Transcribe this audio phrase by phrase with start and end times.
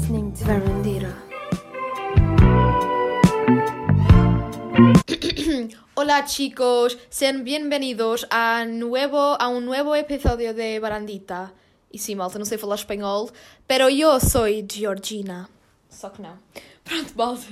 [0.00, 0.44] listening to.
[5.94, 11.52] Hola chicos, sean bienvenidos a, nuevo, a un nuevo episodio de Barandita.
[11.92, 13.30] E sim, malta, não sei falar espanhol,
[13.66, 15.48] pero eu sou Georgina.
[15.88, 16.38] Só que não.
[16.84, 17.46] Pronto, malta.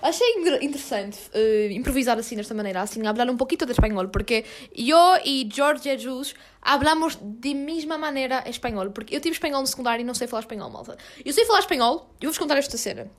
[0.00, 4.44] Achei inter- interessante eh, improvisar assim desta maneira, assim, hablar un poquito de español, porque
[4.76, 6.34] eu e George Jesus
[6.68, 10.40] hablamos de mesma maneira espanhol, porque eu tive espanhol no secundário e não sei falar
[10.40, 10.98] espanhol, malta.
[11.24, 13.10] Eu sei falar espanhol, eu vou-vos contar esta cena.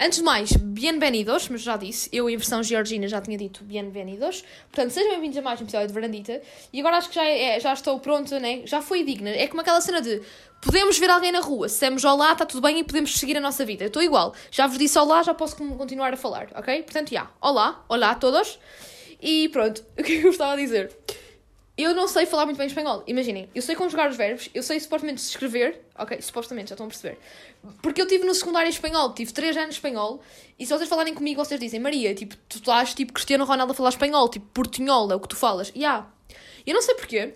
[0.00, 4.44] Antes de mais, bienvenidos, mas já disse, eu em versão georgina já tinha dito bienvenidos.
[4.68, 6.42] Portanto, sejam bem-vindos a mais um episódio de Verandita.
[6.72, 8.62] E agora acho que já, é, já estou pronta, né?
[8.64, 9.30] Já foi digna.
[9.30, 10.20] É como aquela cena de
[10.60, 13.40] podemos ver alguém na rua, se dissemos olá, está tudo bem e podemos seguir a
[13.40, 13.84] nossa vida.
[13.84, 14.34] Eu estou igual.
[14.50, 16.82] Já vos disse olá, já posso continuar a falar, ok?
[16.82, 17.30] Portanto, já.
[17.40, 18.58] Olá, olá a todos.
[19.22, 20.90] E pronto, o que é eu estava a dizer?
[21.78, 23.04] Eu não sei falar muito bem espanhol.
[23.06, 25.80] Imaginem, eu sei conjugar os verbos, eu sei supostamente escrever.
[25.96, 27.20] Ok, supostamente, já estão a perceber.
[27.80, 30.20] Porque eu tive no secundário espanhol, tive 3 anos espanhol,
[30.58, 33.76] e se vocês falarem comigo, vocês dizem, Maria, tipo, tu estás tipo Cristiano Ronaldo a
[33.76, 35.70] falar espanhol, tipo, portunhol, é o que tu falas.
[35.72, 36.10] E yeah.
[36.66, 37.34] Eu não sei porquê,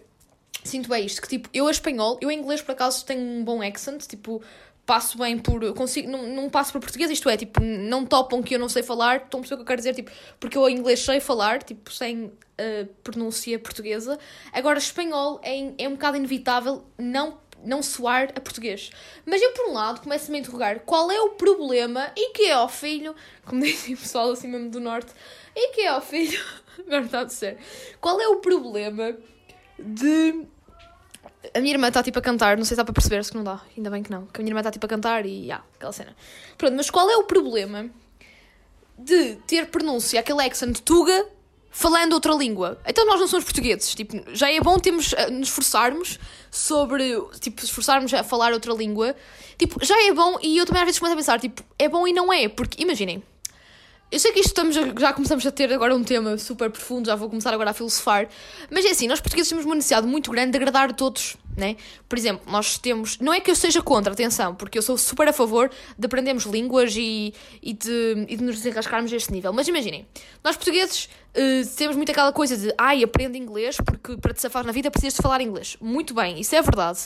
[0.64, 3.44] sinto é isto, que tipo, eu a espanhol, eu em inglês por acaso tenho um
[3.44, 4.42] bom accent, tipo,
[4.86, 5.72] passo bem por.
[5.74, 8.82] Consigo, não, não passo para português, isto é, tipo, não topam que eu não sei
[8.82, 11.20] falar, estão a perceber o que eu quero dizer, tipo, porque eu em inglês sei
[11.20, 14.18] falar, tipo, sem uh, pronúncia portuguesa.
[14.52, 18.90] Agora, espanhol é, é um bocado inevitável não, não soar a português.
[19.24, 22.52] Mas eu, por um lado, começo-me a interrogar qual é o problema e que é
[22.52, 25.12] ao filho, como dizem o pessoal assim mesmo do norte,
[25.54, 26.42] e que é ao filho,
[26.86, 27.58] agora está a ser,
[28.00, 29.16] qual é o problema
[29.78, 30.46] de
[31.54, 33.42] a minha irmã está tipo a cantar, não sei se dá para perceber, se não
[33.42, 34.26] dá, ainda bem que não.
[34.26, 36.16] Que a minha irmã está tipo a cantar e já, aquela cena.
[36.56, 37.90] Pronto, mas qual é o problema
[38.96, 41.26] de ter pronúncia, aquele accent tuga,
[41.70, 42.80] falando outra língua?
[42.86, 46.18] Então nós não somos portugueses, tipo, já é bom termos, eh, nos esforçarmos
[46.50, 49.16] sobre, tipo, esforçarmos a falar outra língua.
[49.58, 52.06] Tipo, já é bom e eu também às vezes começo a pensar, tipo, é bom
[52.06, 53.22] e não é, porque imaginem.
[54.12, 57.06] Eu sei que isto estamos a- já começamos a ter agora um tema super profundo,
[57.06, 58.28] já vou começar agora a filosofar,
[58.70, 61.76] mas é assim, nós portugueses temos uma necessidade muito grande de agradar a todos, né?
[62.06, 65.28] Por exemplo, nós temos, não é que eu seja contra, atenção, porque eu sou super
[65.28, 67.32] a favor de aprendermos línguas e,
[67.62, 70.06] e, de, e de nos desenrascarmos a este nível, mas imaginem,
[70.44, 74.62] nós portugueses eh, temos muito aquela coisa de, ai, aprende inglês, porque para te safar
[74.66, 75.78] na vida precisas de falar inglês.
[75.80, 76.98] Muito bem, isso é verdade.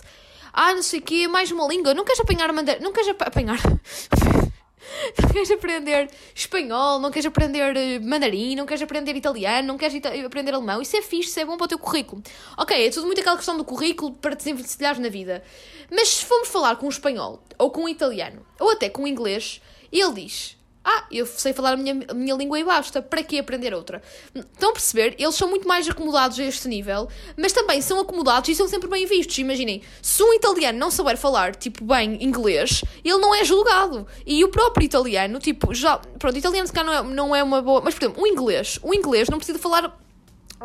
[0.52, 3.26] Ah, não sei o quê, mais uma língua, não queres apanhar mandarim, não queres apa-
[3.26, 3.58] apanhar...
[5.22, 9.94] não queres aprender espanhol, não queres aprender eh, mandarim, não queres aprender italiano, não queres
[9.94, 12.22] ita- aprender alemão, isso é fixe, isso é bom para o teu currículo.
[12.56, 15.42] Ok, é tudo muito aquela questão do currículo para te desenvencilhares na vida.
[15.90, 19.06] Mas se formos falar com um espanhol, ou com um italiano, ou até com um
[19.06, 19.60] inglês,
[19.90, 20.55] ele diz:
[20.88, 24.00] Ah, eu sei falar a minha, a minha língua e basta, para que aprender outra?
[24.32, 25.16] Estão a perceber?
[25.18, 28.88] Eles são muito mais acomodados a este nível, mas também são acomodados e são sempre
[28.88, 29.36] bem vistos.
[29.36, 34.06] Imaginem, se um italiano não souber falar, tipo, bem inglês, ele não é julgado.
[34.24, 35.98] E o próprio italiano, tipo, já.
[35.98, 37.80] Pronto, italiano se calhar não é, não é uma boa.
[37.80, 38.78] Mas, por exemplo, um inglês.
[38.80, 40.05] O inglês não precisa falar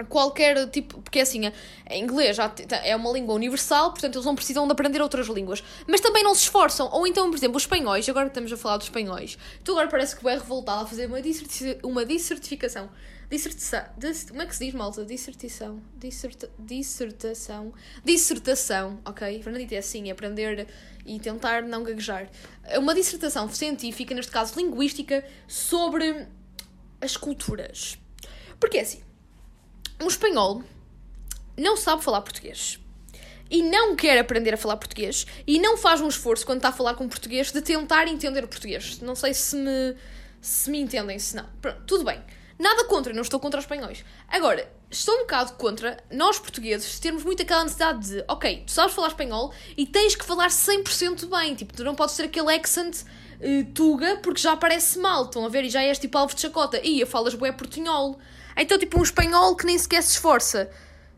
[0.07, 2.51] qualquer tipo, porque assim, a inglês já
[2.83, 6.33] é uma língua universal, portanto eles não precisam de aprender outras línguas, mas também não
[6.33, 6.89] se esforçam.
[6.91, 9.87] Ou então, por exemplo, os espanhóis, agora que estamos a falar dos espanhóis, tu agora
[9.87, 12.89] parece que é revoltado a fazer uma, disserti uma dissertificação.
[13.29, 13.85] Dissertação.
[13.97, 15.05] dis- como é que se diz, malta?
[15.05, 15.81] Dissertação.
[15.95, 17.73] Disserta dissertação.
[18.03, 19.41] Dissertação, ok?
[19.41, 20.67] Fernandita é assim, é aprender
[21.05, 22.29] e tentar não gaguejar.
[22.65, 26.27] É Uma dissertação científica, neste caso linguística, sobre
[26.99, 27.97] as culturas.
[28.59, 29.01] Porque é assim,
[30.03, 30.63] um espanhol
[31.57, 32.79] não sabe falar português
[33.49, 36.71] e não quer aprender a falar português e não faz um esforço quando está a
[36.71, 38.99] falar com português de tentar entender o português.
[39.01, 39.95] Não sei se me,
[40.39, 41.45] se me entendem, se não.
[41.61, 42.21] Pronto, tudo bem.
[42.57, 44.05] Nada contra, não estou contra os espanhóis.
[44.27, 48.93] Agora, estou um bocado contra nós portugueses termos muito aquela necessidade de, ok, tu sabes
[48.93, 51.55] falar espanhol e tens que falar 100% bem.
[51.55, 53.03] Tipo, tu não podes ter aquele accent
[53.41, 55.65] eh, tuga porque já parece mal, estão a ver?
[55.65, 56.79] E já és tipo alvo de chacota.
[56.85, 58.19] Ia, falas bué portunhol.
[58.57, 60.69] Então, tipo, um espanhol que nem sequer se esforça.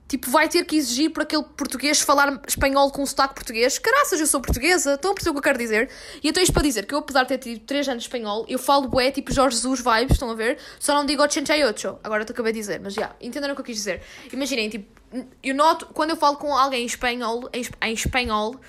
[0.07, 3.79] Tipo, vai ter que exigir por aquele português falar espanhol com sotaque português.
[3.79, 4.93] Caraças, eu sou portuguesa.
[4.93, 5.89] Estão a perceber o que eu quero dizer?
[6.21, 8.45] E então isto para dizer que eu, apesar de ter tido 3 anos de espanhol,
[8.47, 10.59] eu falo bué, tipo Jorge Jesus vibes, estão a ver?
[10.79, 11.99] Só não digo 88.
[12.03, 14.01] Agora te acabei de dizer, mas já, entenderam o que eu quis dizer?
[14.31, 15.01] Imaginem, tipo,
[15.41, 18.59] eu noto, quando eu falo com alguém em espanhol, em, em espanhol,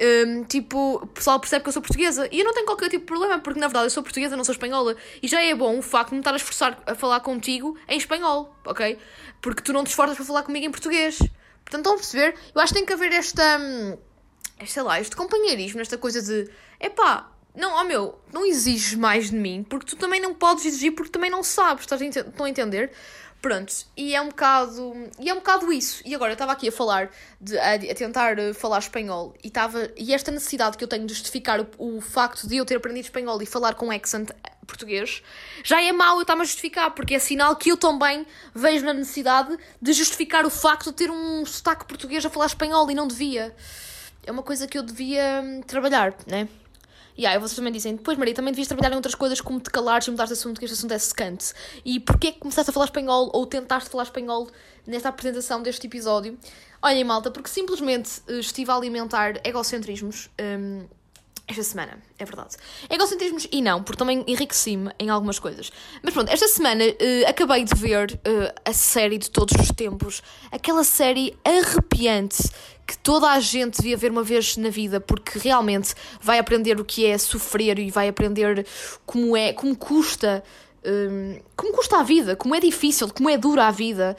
[0.00, 2.28] hum, tipo, o pessoal percebe que eu sou portuguesa.
[2.30, 4.44] E eu não tenho qualquer tipo de problema, porque na verdade eu sou portuguesa, não
[4.44, 4.96] sou espanhola.
[5.22, 7.98] E já é bom o facto de me estar a esforçar a falar contigo em
[7.98, 8.98] espanhol, ok?
[9.40, 11.18] Porque tu não te esforças para falar comigo em português.
[11.18, 12.34] Portanto, estão a perceber?
[12.54, 13.58] Eu acho que tem que haver esta.
[13.58, 13.96] hum,
[14.66, 16.50] sei lá, este companheirismo, esta coisa de.
[16.80, 20.92] Epá, não, ó meu, não exiges mais de mim, porque tu também não podes exigir,
[20.92, 22.90] porque também não sabes, estás a estão a entender?
[23.44, 24.94] Pronto, e é um bocado.
[25.20, 26.02] E é um bocado isso.
[26.06, 29.48] E agora eu estava aqui a falar, de, a, a tentar uh, falar espanhol, e,
[29.48, 31.66] estava, e esta necessidade que eu tenho de justificar o,
[31.98, 34.30] o facto de eu ter aprendido espanhol e falar com accent
[34.66, 35.22] português,
[35.62, 38.94] já é mau eu estar-me a justificar, porque é sinal que eu também vejo na
[38.94, 43.06] necessidade de justificar o facto de ter um sotaque português a falar espanhol e não
[43.06, 43.54] devia.
[44.24, 46.48] É uma coisa que eu devia hum, trabalhar, né?
[47.16, 49.70] E aí vocês também dizem, depois Maria, também devias trabalhar em outras coisas como te
[49.70, 51.52] calares e mudar de assunto, que este assunto é secante.
[51.84, 54.48] E porquê que começaste a falar espanhol ou tentaste falar espanhol
[54.86, 56.38] nesta apresentação deste episódio?
[56.82, 60.86] Olhem, malta, porque simplesmente uh, estive a alimentar egocentrismos um,
[61.46, 62.56] esta semana, é verdade.
[62.88, 65.70] Egocentrismos e não, porque também enriqueci-me em algumas coisas.
[66.02, 70.22] Mas pronto, esta semana uh, acabei de ver uh, a série de todos os tempos,
[70.50, 72.42] aquela série arrepiante
[72.86, 76.84] que toda a gente devia ver uma vez na vida, porque realmente vai aprender o
[76.84, 78.66] que é sofrer e vai aprender
[79.06, 80.42] como é, como custa,
[80.84, 84.16] um, como custa a vida, como é difícil, como é dura a vida,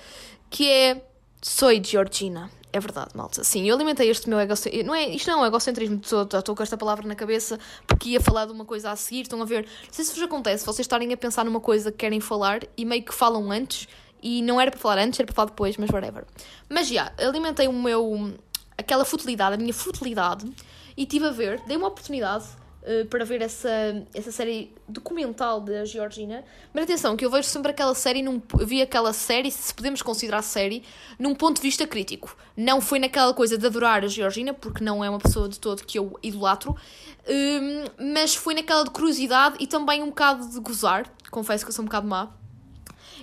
[0.49, 1.01] que é
[1.41, 2.49] Soy Georgina.
[2.73, 3.41] É verdade, malta.
[3.41, 4.87] Sim, eu alimentei este meu egocentrismo.
[4.87, 7.57] Não é, isto não é um egocentrismo, estou com esta palavra na cabeça
[7.87, 9.21] porque ia falar de uma coisa a seguir.
[9.21, 9.65] Estão a ver?
[9.85, 12.83] Não sei se vos acontece, vocês estarem a pensar numa coisa que querem falar e
[12.83, 13.87] meio que falam antes
[14.21, 16.25] e não era para falar antes, era para falar depois, mas whatever.
[16.67, 18.33] Mas já, alimentei o meu,
[18.77, 20.51] aquela futilidade, a minha futilidade,
[20.97, 22.45] e estive a ver, dei uma oportunidade
[22.83, 23.69] uh, para ver essa,
[24.13, 26.43] essa série documental da Georgina.
[26.73, 30.41] Mas atenção, que eu vejo sempre aquela série, num, vi aquela série, se podemos considerar
[30.41, 30.83] série,
[31.19, 32.35] num ponto de vista crítico.
[32.55, 35.83] Não foi naquela coisa de adorar a Georgina, porque não é uma pessoa de todo
[35.83, 41.11] que eu idolatro, uh, mas foi naquela de curiosidade e também um bocado de gozar.
[41.29, 42.31] Confesso que eu sou um bocado má.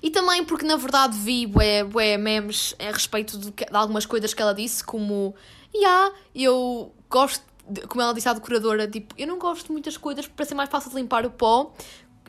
[0.02, 4.34] E também porque na verdade vi bué, bué memes a respeito de, de algumas coisas
[4.34, 5.34] que ela disse, como,
[5.72, 9.96] yeah, eu gosto, de, como ela disse à decoradora, tipo, eu não gosto de muitas
[9.96, 11.72] coisas para ser mais fácil de limpar o pó.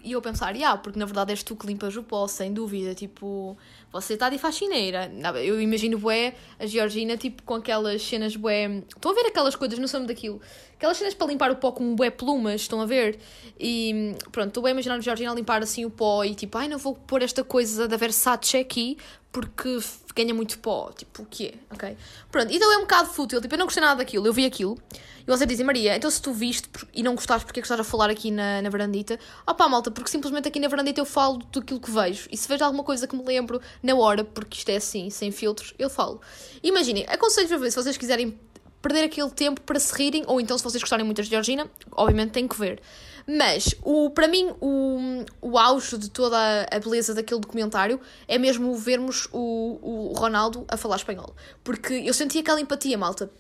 [0.04, 2.94] E eu pensar, yeah, porque na verdade és tu que limpas o pó, sem dúvida,
[2.94, 3.58] tipo,
[3.94, 5.12] você está de faxineira.
[5.44, 8.84] Eu imagino bué a Georgina, tipo, com aquelas cenas bué...
[8.90, 10.42] Estão a ver aquelas coisas, não sei daquilo?
[10.76, 13.20] Aquelas cenas para limpar o pó com bué plumas, estão a ver?
[13.60, 16.68] E pronto, estou a imaginar a Georgina a limpar assim o pó e tipo, ai,
[16.68, 18.98] não vou pôr esta coisa da Versace aqui
[19.32, 19.80] porque
[20.16, 20.92] ganha muito pó.
[20.92, 21.54] Tipo, o quê?
[21.72, 21.96] Ok?
[22.32, 23.40] Pronto, então é um bocado fútil.
[23.40, 24.26] Tipo, eu não gostei nada daquilo.
[24.28, 24.78] Eu vi aquilo
[25.26, 27.80] e você dizem, Maria, então se tu viste e não gostaste, porque é que estás
[27.80, 29.18] a falar aqui na, na varandita?
[29.48, 32.28] Ah pá, malta, porque simplesmente aqui na varandita eu falo daquilo que vejo.
[32.30, 35.32] E se vejo alguma coisa que me lembro na hora, porque isto é assim, sem
[35.32, 36.22] filtros, eu falo.
[36.64, 38.40] Imaginem, aconselho-vos a ver se vocês quiserem
[38.82, 42.32] perder aquele tempo para se rirem, ou então se vocês gostarem muito de Georgina, obviamente
[42.32, 42.82] têm que ver.
[43.26, 46.38] Mas, o, para mim, o, o auge de toda
[46.70, 51.34] a beleza daquele documentário é mesmo vermos o, o Ronaldo a falar espanhol.
[51.64, 53.32] Porque eu senti aquela empatia, malta.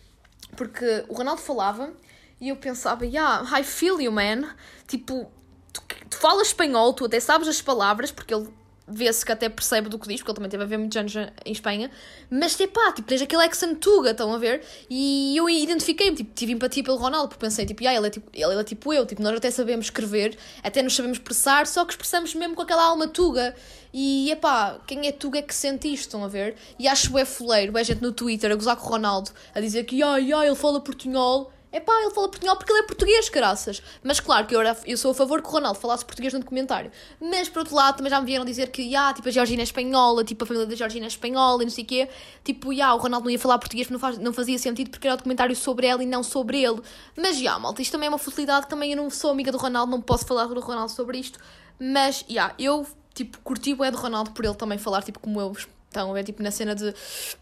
[0.55, 1.91] Porque o Ronaldo falava
[2.39, 4.55] e eu pensava, yeah, I feel you, man.
[4.87, 5.29] Tipo,
[5.73, 8.47] tu, tu falas espanhol, tu até sabes as palavras, porque ele
[8.87, 11.15] vê-se que até percebe do que diz, porque ele também teve a ver muitos anos
[11.45, 11.89] em Espanha,
[12.29, 14.61] mas tipo, pá, tipo, tens aquele accent tuga, estão a ver?
[14.89, 18.29] E eu identifiquei-me, tipo, tive empatia pelo Ronaldo, porque pensei, tipo, ah, ele, é tipo,
[18.33, 21.93] ele é tipo eu, tipo, nós até sabemos escrever, até nos sabemos expressar, só que
[21.93, 23.55] expressamos mesmo com aquela alma tuga.
[23.93, 26.55] E, epá, quem é tuga é que sente isto, estão a ver?
[26.79, 29.83] E acho é fuleiro, é gente no Twitter a gozar com o Ronaldo, a dizer
[29.83, 33.29] que, ai, ai, ele fala portunhol, é pá, ele fala portunhol porque ele é português,
[33.29, 33.81] caraças.
[34.03, 36.39] Mas claro que eu, era, eu sou a favor que o Ronaldo falasse português no
[36.39, 36.91] documentário.
[37.19, 39.63] Mas por outro lado, também já me vieram dizer que, ah, tipo, a Georgina é
[39.63, 42.07] espanhola, tipo, a família da Georgina é espanhola e não sei o quê.
[42.43, 45.07] Tipo, ah, o Ronaldo não ia falar português porque não, faz, não fazia sentido porque
[45.07, 46.79] era o documentário sobre ela e não sobre ele.
[47.17, 49.57] Mas, já, malta, isto também é uma facilidade que também eu não sou amiga do
[49.57, 51.39] Ronaldo, não posso falar do Ronaldo sobre isto.
[51.79, 55.41] Mas, já, eu, tipo, curti o é do Ronaldo por ele também falar, tipo, como
[55.41, 55.55] eu.
[55.89, 56.93] Então, é tipo na cena de,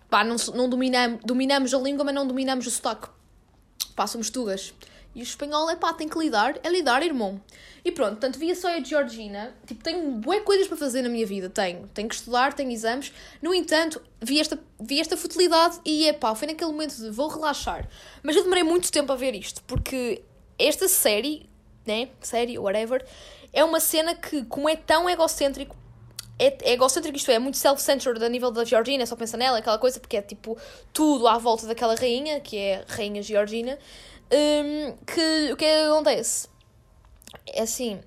[0.09, 3.07] pá, não, não dominamos, dominamos a língua, mas não dominamos o sotaque.
[3.83, 4.73] Pá, somos tugas.
[5.13, 7.41] E o espanhol é pá, tem que lidar, é lidar, irmão.
[7.83, 11.25] E pronto, portanto, via só a Georgina, tipo, tenho bué coisas para fazer na minha
[11.25, 11.89] vida, tenho.
[11.93, 13.11] Tenho que estudar, tenho exames.
[13.41, 17.27] No entanto, vi esta, vi esta futilidade e é pá, foi naquele momento de vou
[17.27, 17.89] relaxar.
[18.23, 20.23] Mas eu demorei muito tempo a ver isto, porque
[20.57, 21.49] esta série,
[21.85, 23.05] né, série, whatever,
[23.51, 25.75] é uma cena que, como é tão egocêntrico,
[26.41, 29.59] é, é egocêntrico, isto é, é muito self-centered a nível da Georgina, só pensa nela,
[29.59, 30.57] aquela coisa, porque é tipo
[30.91, 33.77] tudo à volta daquela rainha, que é a rainha Georgina.
[34.31, 36.47] Um, que o que é que acontece?
[37.45, 38.01] É assim,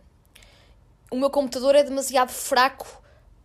[1.11, 3.03] o meu computador é demasiado fraco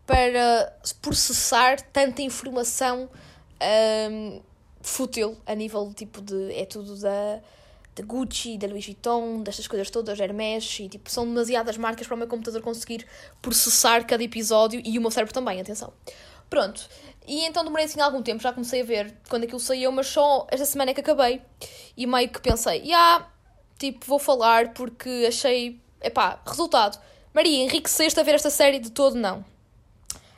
[0.07, 3.07] para processar tanta informação
[4.09, 4.41] um,
[4.81, 6.51] fútil a nível tipo de.
[6.53, 7.41] É tudo da,
[7.99, 12.15] da Gucci, da Louis Vuitton, destas coisas todas, Hermes, e tipo, são demasiadas marcas para
[12.15, 13.05] o meu computador conseguir
[13.41, 15.93] processar cada episódio e o meu cérebro também, atenção.
[16.49, 16.87] Pronto,
[17.27, 20.47] e então demorei assim algum tempo, já comecei a ver quando aquilo saiu, mas só
[20.49, 21.41] esta semana é que acabei.
[21.95, 23.31] E meio que pensei, já, yeah,
[23.77, 25.79] tipo, vou falar porque achei.
[26.01, 26.99] Epá, resultado.
[27.33, 29.15] Maria, enriqueceste a ver esta série de todo?
[29.15, 29.45] Não.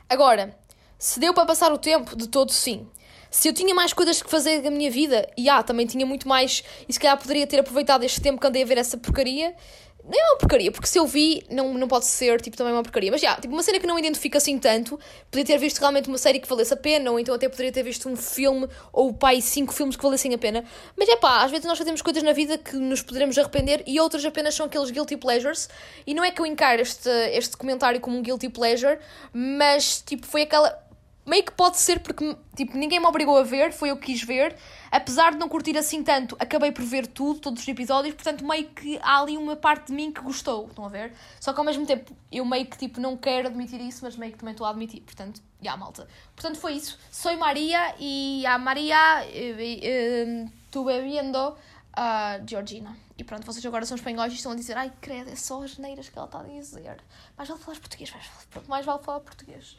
[0.10, 0.58] Agora,
[1.02, 2.88] Se deu para passar o tempo, de todo sim.
[3.32, 6.28] Se eu tinha mais coisas que fazer da minha vida, e ah, também tinha muito
[6.28, 9.56] mais, e se calhar poderia ter aproveitado este tempo que andei a ver essa porcaria,
[10.04, 12.84] nem é uma porcaria, porque se eu vi, não, não pode ser, tipo, também uma
[12.84, 13.10] porcaria.
[13.10, 16.18] Mas já, tipo, uma cena que não identifico assim tanto, podia ter visto realmente uma
[16.18, 19.40] série que valesse a pena, ou então até poderia ter visto um filme, ou pai,
[19.40, 20.66] cinco filmes que valessem a pena.
[20.98, 23.98] Mas é pá, às vezes nós fazemos coisas na vida que nos poderemos arrepender e
[24.00, 25.70] outras apenas são aqueles guilty pleasures.
[26.06, 28.98] E não é que eu encaro este, este comentário como um guilty pleasure,
[29.34, 30.91] mas, tipo, foi aquela
[31.32, 34.22] meio que pode ser porque tipo, ninguém me obrigou a ver, foi eu que quis
[34.22, 34.54] ver.
[34.92, 38.68] Apesar de não curtir assim tanto, acabei por ver tudo, todos os episódios, portanto, meio
[38.68, 41.14] que há ali uma parte de mim que gostou, estão a ver?
[41.40, 44.34] Só que ao mesmo tempo eu meio que tipo não quero admitir isso, mas meio
[44.34, 46.06] que também estou a admitir, portanto, já yeah, malta.
[46.36, 47.00] Portanto, foi isso.
[47.10, 51.56] Sou Maria e a Maria estuve eh, vendo
[51.94, 52.98] a Georgina.
[53.18, 55.78] E pronto, vocês agora são espanhóis e estão a dizer ai, credo, é só as
[55.78, 56.98] neiras que ela está a dizer.
[57.38, 59.78] Mais vale falar português, mais, mais vale falar português.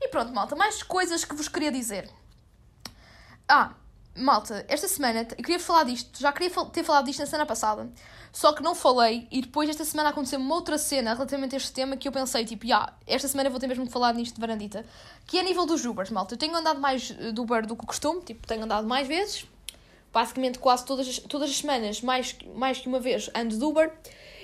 [0.00, 2.08] E pronto, malta, mais coisas que vos queria dizer.
[3.48, 3.74] Ah,
[4.16, 7.90] malta, esta semana eu queria falar disto, já queria ter falado disto na semana passada,
[8.32, 11.72] só que não falei e depois esta semana aconteceu uma outra cena relativamente a este
[11.72, 14.40] tema que eu pensei, tipo, yeah, esta semana vou ter mesmo que falar nisto de
[14.40, 14.84] varandita,
[15.26, 16.34] que é a nível dos Ubers, malta.
[16.34, 19.46] Eu tenho andado mais eh, do Uber do que costume, tipo, tenho andado mais vezes,
[20.12, 23.92] basicamente quase todas as, todas as semanas, mais, mais que uma vez, ando do Uber.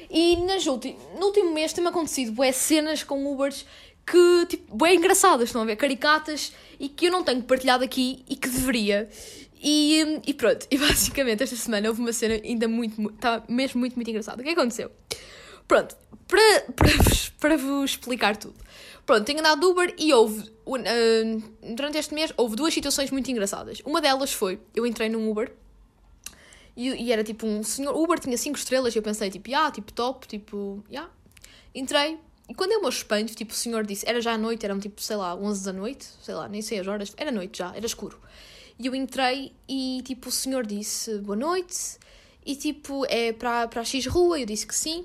[0.08, 3.66] E nas ulti, no último mês tem-me acontecido boé cenas com Ubers
[4.06, 5.76] que, tipo, bem engraçadas, estão a ver?
[5.76, 9.08] Caricatas e que eu não tenho partilhado aqui e que deveria.
[9.60, 13.80] E, e pronto, e basicamente esta semana houve uma cena ainda muito, estava tá mesmo
[13.80, 14.40] muito, muito engraçada.
[14.40, 14.90] O que aconteceu?
[15.66, 15.96] Pronto,
[16.28, 18.54] para, para, vos, para vos explicar tudo.
[19.04, 23.30] Pronto, tenho andado de Uber e houve, uh, durante este mês, houve duas situações muito
[23.30, 23.80] engraçadas.
[23.84, 25.52] Uma delas foi, eu entrei num Uber
[26.76, 29.70] e, e era tipo um senhor, Uber tinha 5 estrelas e eu pensei tipo, ah,
[29.70, 30.92] tipo top, tipo, já.
[30.92, 31.12] Yeah.
[31.74, 34.78] Entrei, e quando eu me espanto, tipo, o senhor disse, era já à noite, eram
[34.78, 37.74] tipo, sei lá, 11 da noite, sei lá, nem sei as horas, era noite já,
[37.74, 38.20] era escuro.
[38.78, 41.98] E eu entrei e, tipo, o senhor disse, boa noite,
[42.44, 45.04] e, tipo, é para, a X rua, eu disse que sim.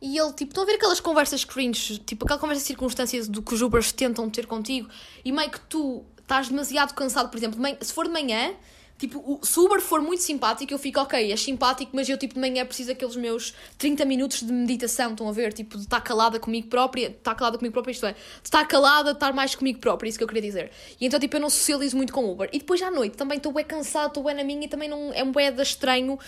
[0.00, 3.42] E ele, tipo, estão a ver aquelas conversas cringe, tipo, aquela conversa de circunstâncias do
[3.42, 4.88] que os Ubers tentam ter contigo,
[5.24, 8.54] e meio que tu estás demasiado cansado, por exemplo, se for de manhã,
[8.98, 12.34] Tipo, se o Uber for muito simpático, eu fico, ok, é simpático, mas eu, tipo,
[12.34, 15.52] de manhã preciso daqueles meus 30 minutos de meditação, estão a ver?
[15.52, 19.10] Tipo, de estar calada comigo própria, estar calada comigo própria, isto é, de estar calada,
[19.10, 20.70] de estar mais comigo própria, isso que eu queria dizer.
[21.00, 22.48] E então, tipo, eu não socializo muito com o Uber.
[22.52, 25.12] E depois à noite também estou bem cansado, estou bem na minha e também não
[25.12, 26.18] é um da estranho,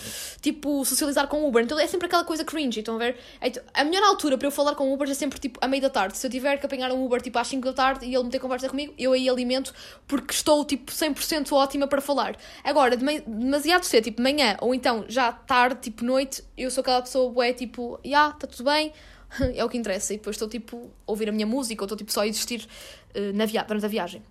[0.42, 1.64] tipo, socializar com o Uber.
[1.64, 3.16] Então é sempre aquela coisa cringe, estão a ver?
[3.40, 5.80] Então, a melhor altura para eu falar com o Uber é sempre, tipo, à meia
[5.80, 6.18] da tarde.
[6.18, 8.30] Se eu tiver que apanhar um Uber, tipo, às 5 da tarde e ele me
[8.30, 9.72] ter conversa comigo, eu aí alimento
[10.06, 12.36] porque estou, tipo, 100% ótima para falar.
[12.64, 17.02] Agora, de demasiado cedo, tipo manhã, ou então já tarde, tipo noite, eu sou aquela
[17.02, 18.92] pessoa boé, tipo, já, yeah, está tudo bem,
[19.54, 20.14] é o que interessa.
[20.14, 22.66] E depois estou tipo a ouvir a minha música, ou estou tipo só a existir
[23.14, 24.22] uh, na via durante a viagem.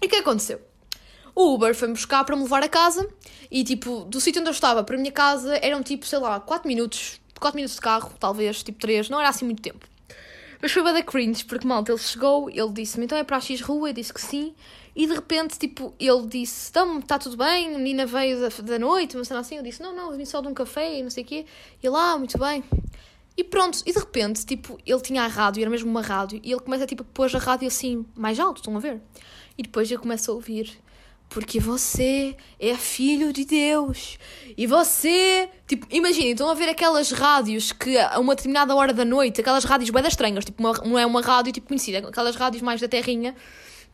[0.00, 0.60] E o que aconteceu?
[1.34, 3.08] O Uber foi-me buscar para me levar a casa
[3.50, 6.38] e tipo, do sítio onde eu estava para a minha casa eram tipo, sei lá,
[6.38, 9.84] 4 minutos, 4 minutos de carro, talvez, tipo 3, não era assim muito tempo.
[10.62, 13.60] Mas foi bada cringe, porque malta, ele chegou, ele disse-me, então é para a X
[13.60, 14.54] rua, eu disse que sim.
[14.96, 17.74] E de repente, tipo, ele disse: Então, está tudo bem?
[17.74, 19.56] A menina veio da, da noite, cena assim.
[19.56, 21.46] Eu disse: Não, não, vim só de um café e não sei o quê.
[21.82, 22.62] E lá, ah, muito bem.
[23.36, 26.52] E pronto, e de repente, tipo, ele tinha a rádio, era mesmo uma rádio, e
[26.52, 29.00] ele começa, tipo, a pôr a rádio assim, mais alto, estão a ver?
[29.58, 30.78] E depois eu começo a ouvir:
[31.28, 34.16] Porque você é filho de Deus.
[34.56, 35.48] E você.
[35.66, 39.64] Tipo, imaginem, estão a ver aquelas rádios que a uma determinada hora da noite, aquelas
[39.64, 42.86] rádios bem estranhas, tipo, uma, não é uma rádio tipo conhecida, aquelas rádios mais da
[42.86, 43.34] terrinha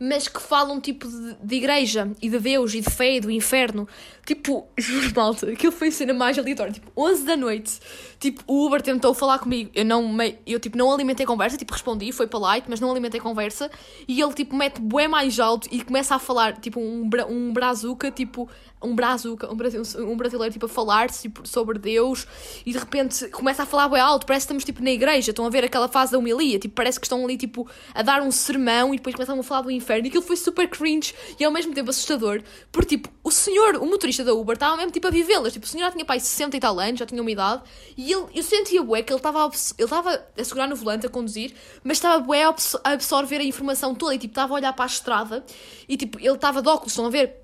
[0.03, 3.29] mas que falam tipo de, de, igreja e de Deus e de fé e do
[3.29, 3.87] inferno.
[4.25, 6.73] Tipo, juro, malta, aquilo foi a cena mais aleatória.
[6.73, 7.79] Tipo, 11 da noite,
[8.21, 9.71] tipo, o Uber tentou falar comigo.
[9.73, 13.69] Eu não, eu, tipo, não alimentei conversa, tipo, respondi, foi light, mas não alimentei conversa.
[14.07, 18.11] E ele, tipo, mete bué mais alto e começa a falar, tipo, um, um brazuca,
[18.11, 18.47] tipo,
[18.83, 22.27] um brazuca, um, um brasileiro, tipo, a falar tipo, sobre Deus.
[22.65, 25.45] E de repente começa a falar bem alto, parece que estamos, tipo, na igreja, estão
[25.45, 28.31] a ver aquela fase da homilia, tipo, parece que estão ali, tipo, a dar um
[28.31, 30.05] sermão e depois começam a falar do inferno.
[30.05, 33.85] E aquilo foi super cringe e ao mesmo tempo assustador, porque, tipo, o senhor, o
[33.87, 36.57] motorista da Uber, estava mesmo, tipo, a vivê-las, tipo, o senhor já tinha, pai, 60
[36.57, 37.63] e tal anos, já tinha uma idade.
[37.97, 41.09] E ele, eu sentia, bué, que ele estava ele estava a segurar no volante, a
[41.09, 41.53] conduzir,
[41.83, 42.53] mas estava, bué, a
[42.83, 45.45] absorver a informação toda e, tipo, estava a olhar para a estrada
[45.87, 47.41] e, tipo, ele estava de óculos, estão a ver?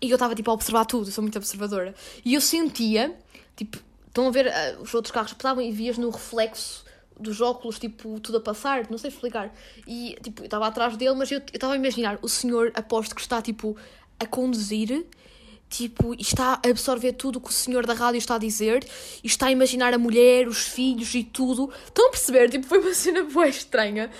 [0.00, 1.94] E eu estava tipo a observar tudo, sou muito observadora.
[2.24, 3.16] E eu sentia,
[3.56, 6.84] tipo, estão a ver uh, os outros carros passavam e vias no reflexo
[7.18, 9.52] dos óculos, tipo, tudo a passar, não sei explicar.
[9.86, 13.20] E, tipo, eu estava atrás dele, mas eu estava a imaginar, o senhor, aposto que
[13.20, 13.76] está, tipo,
[14.20, 15.04] a conduzir,
[15.68, 18.86] tipo, está a absorver tudo o que o senhor da rádio está a dizer,
[19.22, 21.70] e está a imaginar a mulher, os filhos e tudo.
[21.86, 22.50] Estão a perceber?
[22.50, 24.10] Tipo, foi uma cena boa estranha.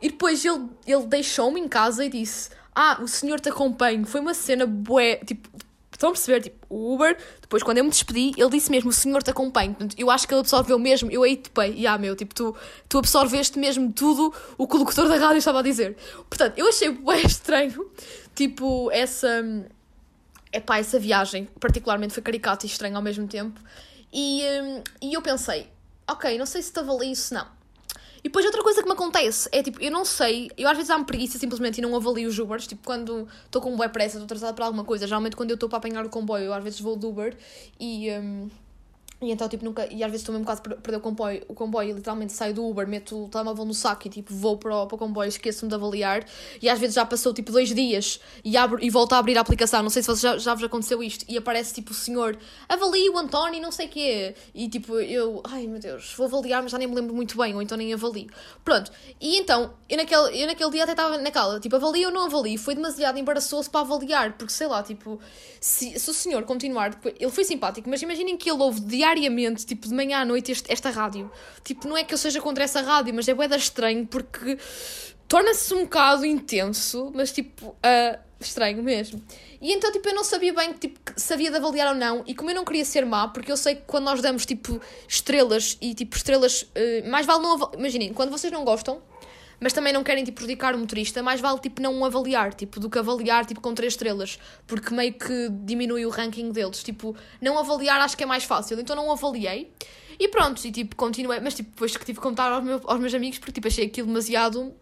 [0.00, 4.04] E depois ele, ele deixou-me em casa e disse ah, o senhor te acompanha.
[4.04, 5.48] Foi uma cena bué, tipo,
[5.92, 6.40] estão a perceber?
[6.40, 9.70] Tipo, o Uber, depois quando eu me despedi, ele disse mesmo, o senhor te acompanha.
[9.70, 12.34] Portanto, eu acho que ele absorveu mesmo, eu aí te pei, e ah, meu, tipo,
[12.34, 12.56] tu,
[12.88, 15.96] tu absorveste mesmo tudo o que o locutor da rádio estava a dizer.
[16.28, 17.90] Portanto, eu achei bué estranho,
[18.34, 19.28] tipo, essa,
[20.52, 23.60] epá, essa viagem, particularmente foi caricata e estranho ao mesmo tempo.
[24.12, 25.68] E, hum, e eu pensei,
[26.08, 27.46] ok, não sei se estava ali isso, não.
[28.18, 30.90] E depois outra coisa que me acontece é tipo, eu não sei, eu às vezes
[30.90, 34.16] há-me preguiça simplesmente e não avalio os Ubers, tipo quando estou com um boa pressa,
[34.16, 36.62] estou atrasada para alguma coisa, geralmente quando eu estou para apanhar o comboio, eu às
[36.62, 37.36] vezes vou do Uber
[37.80, 38.10] e.
[38.12, 38.50] Um,
[39.22, 39.86] e então, tipo, nunca.
[39.92, 42.52] E às vezes estou mesmo quase a perder o comboio, o comboio e literalmente saio
[42.52, 45.28] do Uber, meto o telemóvel no saco e tipo vou para o, para o comboio,
[45.28, 46.24] esqueço-me de avaliar.
[46.60, 49.40] E às vezes já passou tipo dois dias e, abro, e volto a abrir a
[49.40, 49.82] aplicação.
[49.82, 51.24] Não sei se já, já vos aconteceu isto.
[51.28, 52.36] E aparece tipo o senhor,
[52.68, 54.34] avalie o António, não sei o quê.
[54.54, 57.54] E tipo, eu, ai meu Deus, vou avaliar, mas já nem me lembro muito bem,
[57.54, 58.28] ou então nem avalio.
[58.64, 58.90] Pronto.
[59.20, 62.58] E então, eu naquele, eu naquele dia até estava naquela, tipo, avalio ou não avalio.
[62.58, 65.20] Foi demasiado embaraçoso para avaliar, porque sei lá, tipo,
[65.60, 66.98] se, se o senhor continuar.
[67.18, 68.80] Ele foi simpático, mas imaginem que ele ouve
[69.14, 71.30] diariamente, tipo, de manhã à noite este, esta rádio.
[71.62, 74.58] Tipo, não é que eu seja contra essa rádio, mas é bué estranho porque
[75.28, 79.22] torna-se um bocado intenso, mas tipo, uh, estranho mesmo.
[79.60, 82.34] E então, tipo, eu não sabia bem tipo, se havia de avaliar ou não, e
[82.34, 85.78] como eu não queria ser má, porque eu sei que quando nós damos, tipo, estrelas,
[85.80, 87.78] e tipo, estrelas, uh, mais vale não avaliar.
[87.78, 89.00] Imaginem, quando vocês não gostam,
[89.62, 92.90] mas também não querem tipo, prejudicar o motorista, mais vale tipo, não avaliar, tipo, do
[92.90, 96.82] que avaliar tipo, com 3 estrelas, porque meio que diminui o ranking deles.
[96.82, 99.72] Tipo, não avaliar acho que é mais fácil, então não avaliei.
[100.18, 102.98] E pronto, e tipo, continuei, mas tipo, depois que tive que contar aos, meus aos
[102.98, 104.74] meus amigos, porque tipo, achei aquilo demasiado.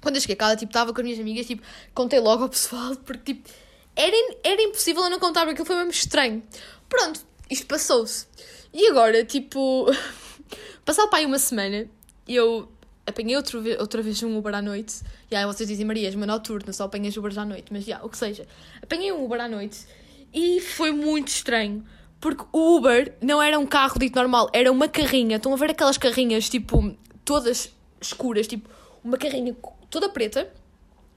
[0.00, 1.62] Quando eu cheguei a casa, tipo, estava com as minhas amigas, tipo,
[1.92, 3.50] contei logo ao pessoal, porque tipo,
[3.96, 6.42] era, era impossível eu não contar, porque aquilo foi mesmo estranho.
[6.88, 8.26] Pronto, isto passou-se.
[8.72, 9.86] E agora, tipo,
[10.86, 11.88] passado para aí uma semana,
[12.26, 12.68] eu
[13.06, 15.02] apanhei outro, outra vez um Uber à noite.
[15.30, 17.66] E aí vocês dizem, Maria, és uma noturna, só apanhas Ubers à noite.
[17.70, 18.46] Mas já, o que seja.
[18.82, 19.86] Apanhei um Uber à noite
[20.32, 21.84] e foi muito estranho.
[22.20, 25.36] Porque o Uber não era um carro dito normal, era uma carrinha.
[25.36, 28.68] Estão a ver aquelas carrinhas, tipo, todas escuras, tipo,
[29.02, 29.56] uma carrinha
[29.90, 30.48] toda preta.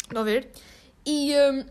[0.01, 0.49] Estão a ver?
[1.05, 1.65] E, um,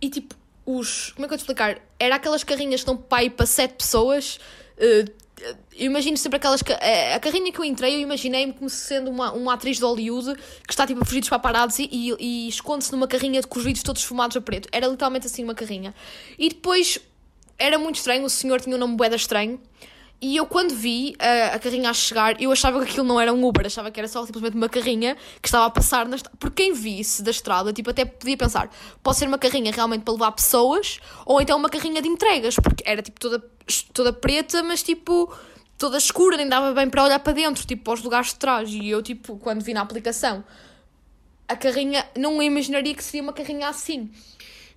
[0.00, 1.10] e tipo, os.
[1.12, 1.80] Como é que eu vou te explicar?
[1.98, 4.38] Era aquelas carrinhas que estão para aí para sete pessoas.
[4.78, 6.62] Uh, eu imagino sempre aquelas.
[6.80, 10.34] Eh, a carrinha que eu entrei, eu imaginei-me como sendo uma, uma atriz de Hollywood
[10.66, 13.64] que está tipo a fugir dos paparazzi e, e, e esconde-se numa carrinha com os
[13.64, 14.68] vidros todos fumados a preto.
[14.72, 15.94] Era literalmente assim uma carrinha.
[16.38, 16.98] E depois
[17.58, 19.60] era muito estranho, o senhor tinha um nome boeda estranho.
[20.20, 23.32] E eu, quando vi a, a carrinha a chegar, eu achava que aquilo não era
[23.32, 26.36] um Uber, achava que era só simplesmente uma carrinha que estava a passar na estrada.
[26.38, 28.70] Porque quem visse da estrada, tipo, até podia pensar,
[29.02, 32.82] pode ser uma carrinha realmente para levar pessoas, ou então uma carrinha de entregas, porque
[32.86, 33.44] era tipo toda,
[33.92, 35.30] toda preta, mas tipo
[35.78, 38.70] toda escura, nem dava bem para olhar para dentro, tipo, aos lugares de trás.
[38.70, 40.42] E eu, tipo, quando vi na aplicação
[41.48, 44.10] a carrinha, não imaginaria que seria uma carrinha assim.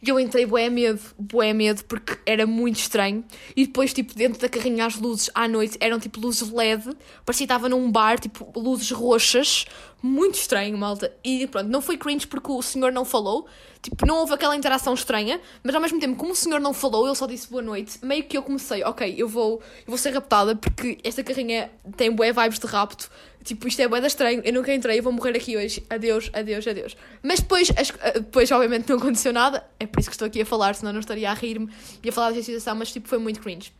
[0.01, 3.23] E eu entrei bué medo, bué medo, porque era muito estranho.
[3.55, 6.83] E depois, tipo, dentro da carrinha, as luzes à noite eram tipo luzes LED.
[7.25, 9.65] Parecia que estava num bar, tipo, luzes roxas.
[10.01, 11.13] Muito estranho, malta.
[11.21, 13.45] E pronto, não foi cringe porque o senhor não falou.
[13.81, 15.41] Tipo, não houve aquela interação estranha.
[15.61, 17.99] Mas ao mesmo tempo, como o senhor não falou, ele só disse boa noite.
[18.01, 22.09] Meio que eu comecei, ok, eu vou, eu vou ser raptada porque esta carrinha tem
[22.09, 23.09] bué vibes de rapto.
[23.43, 24.41] Tipo, isto é bué estranho.
[24.43, 25.83] Eu nunca entrei, eu vou morrer aqui hoje.
[25.89, 26.97] Adeus, adeus, adeus.
[27.23, 29.65] Mas depois, as, depois obviamente, não aconteceu nada.
[29.79, 31.69] É por isso que estou aqui a falar, senão não estaria a rir-me
[32.03, 32.75] e a falar desta situação.
[32.75, 33.71] Mas, tipo, foi muito cringe.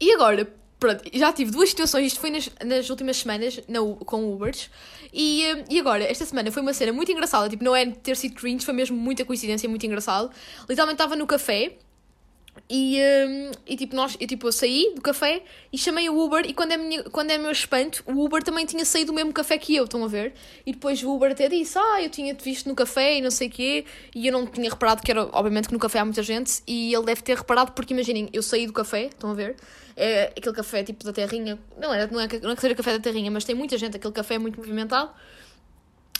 [0.00, 4.32] E agora, pronto, já tive duas situações, isto foi nas, nas últimas semanas no, com
[4.32, 4.70] Ubers,
[5.12, 8.34] e, e agora, esta semana foi uma cena muito engraçada, tipo, não é ter sido
[8.34, 10.30] cringe, foi mesmo muita coincidência, muito engraçado.
[10.68, 11.76] Literalmente estava no café,
[12.68, 16.44] e, um, e tipo, nós, eu, tipo, eu saí do café e chamei o Uber
[16.46, 19.32] e quando é, minha, quando é meu espanto, o Uber também tinha saído do mesmo
[19.32, 20.34] café que eu, estão a ver?
[20.64, 23.48] E depois o Uber até disse, ah, eu tinha-te visto no café e não sei
[23.48, 23.84] o quê,
[24.14, 26.94] e eu não tinha reparado que era, obviamente que no café há muita gente, e
[26.94, 29.56] ele deve ter reparado porque, imaginem, eu saí do café, estão a ver?
[29.96, 32.92] É aquele café tipo da terrinha, não é, não é, não é que seja café
[32.92, 35.10] da terrinha, mas tem muita gente, aquele café é muito movimentado,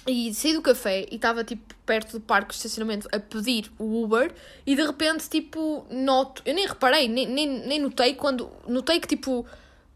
[0.07, 4.03] e saí do café e estava tipo perto do parque de estacionamento a pedir o
[4.03, 4.33] Uber
[4.67, 9.09] e de repente tipo noto, eu nem reparei, nem, nem, nem notei quando notei que
[9.09, 9.47] tipo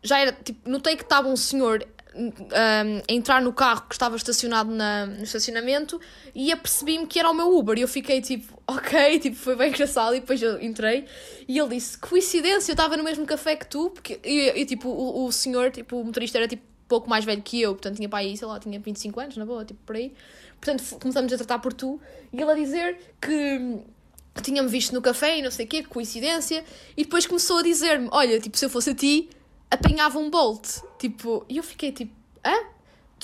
[0.03, 4.17] já era tipo, notei que estava um senhor um, a entrar no carro que estava
[4.17, 6.01] estacionado na, no estacionamento
[6.35, 7.77] e apercebi-me que era o meu Uber.
[7.77, 10.15] E eu fiquei tipo, ok, tipo, foi bem engraçado.
[10.15, 11.07] E depois eu entrei
[11.49, 14.89] e ele disse, coincidência, eu estava no mesmo café que tu, porque e, e tipo,
[14.89, 18.09] o, o senhor, tipo, o motorista era tipo pouco mais velho que eu, portanto tinha
[18.09, 20.13] para aí, sei lá, tinha 25 anos, na boa, tipo por aí.
[20.61, 22.01] Portanto, começamos a tratar por tu
[22.33, 23.79] e ele a dizer que,
[24.35, 26.65] que tinha-me visto no café e não sei o quê, que coincidência,
[26.97, 29.29] e depois começou a dizer-me: Olha, tipo, se eu fosse a ti,
[29.71, 30.81] apanhava um Bolt.
[30.99, 32.74] Tipo, e eu fiquei tipo: Hã?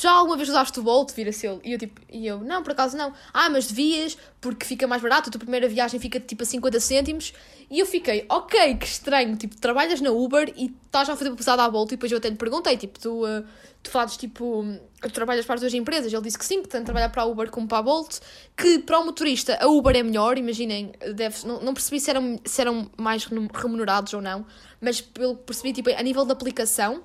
[0.01, 1.13] Já alguma vez usaste o Bolt?
[1.13, 1.61] Vira-se ele.
[1.65, 3.13] E eu, tipo, e eu, não, por acaso não.
[3.33, 6.81] Ah, mas devias, porque fica mais barato, a tua primeira viagem fica tipo a 50
[6.81, 7.33] cêntimos.
[7.71, 11.63] E eu fiquei, ok, que estranho, tipo, trabalhas na Uber e estás a fazer publicidade
[11.63, 11.93] à Bolt.
[11.93, 13.45] E depois eu até lhe perguntei, tipo, tu, uh,
[13.83, 14.65] tu fazes tipo,
[15.01, 16.13] tu trabalhas para as duas empresas?
[16.13, 18.19] Ele disse que sim, que tanto trabalhar para a Uber como para a Bolt.
[18.57, 22.41] Que para o motorista a Uber é melhor, imaginem, deve, não, não percebi se eram,
[22.45, 24.45] se eram mais remunerados ou não,
[24.81, 27.03] mas pelo percebi, tipo, a nível da aplicação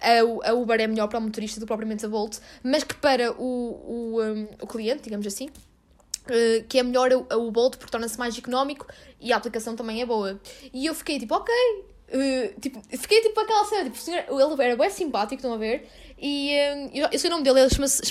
[0.00, 2.94] a, a Uber é melhor para o motorista do que propriamente a Bolt, mas que
[2.94, 7.76] para o, o, um, o cliente, digamos assim, uh, que é melhor o, o Bolt
[7.76, 8.86] porque torna-se mais económico
[9.20, 10.40] e a aplicação também é boa.
[10.72, 11.54] E eu fiquei tipo, ok.
[12.10, 15.58] Uh, tipo, fiquei tipo aquela cena, tipo, o senhor, ele era bem simpático, estão a
[15.58, 15.86] ver?
[16.18, 18.02] E uh, eu, eu sei o nome dele, ele chama-se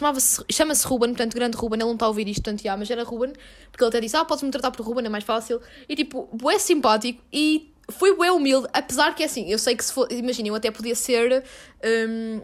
[0.52, 2.92] chama -se Ruben, portanto, grande Ruben, ele não está a ouvir isto, portanto, já, mas
[2.92, 3.34] era Ruben,
[3.72, 5.60] porque ele até disse, ah, podes-me tratar por Ruben, é mais fácil.
[5.90, 9.94] E tipo, é simpático e foi bem humilde, apesar que assim, eu sei que se
[9.94, 11.44] for, imaginem, eu até podia ser
[11.84, 12.42] um,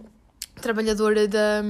[0.62, 1.62] trabalhadora da,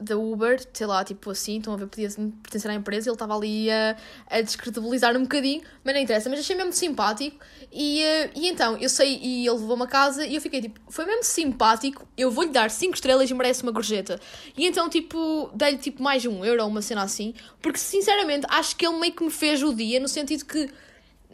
[0.00, 3.36] da Uber, sei lá, tipo assim, estão a ver, podia pertencer à empresa, ele estava
[3.36, 3.96] ali a,
[4.30, 7.36] a descredibilizar um bocadinho, mas não interessa, mas achei mesmo simpático
[7.70, 10.80] e, uh, e então, eu sei, e ele levou-me a casa e eu fiquei tipo,
[10.88, 14.18] foi mesmo simpático, eu vou-lhe dar 5 estrelas e merece uma gorjeta.
[14.56, 18.86] E então, tipo, dei-lhe tipo mais um euro uma cena assim, porque sinceramente acho que
[18.86, 20.70] ele meio que me fez o dia, no sentido que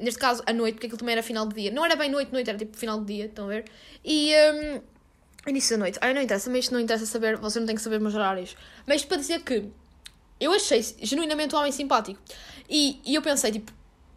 [0.01, 1.71] neste caso, à noite, porque aquilo também era final de dia.
[1.71, 3.65] Não era bem noite, noite, era tipo final de dia, estão a ver?
[4.05, 4.33] E.
[4.35, 4.81] Um,
[5.47, 5.99] início da noite.
[6.01, 8.57] Ai, não interessa, mas isto não interessa saber, você não tem que saber meus horários.
[8.87, 9.71] Mas para dizer que
[10.39, 12.21] eu achei genuinamente um homem simpático.
[12.69, 13.73] E, e eu pensei, tipo,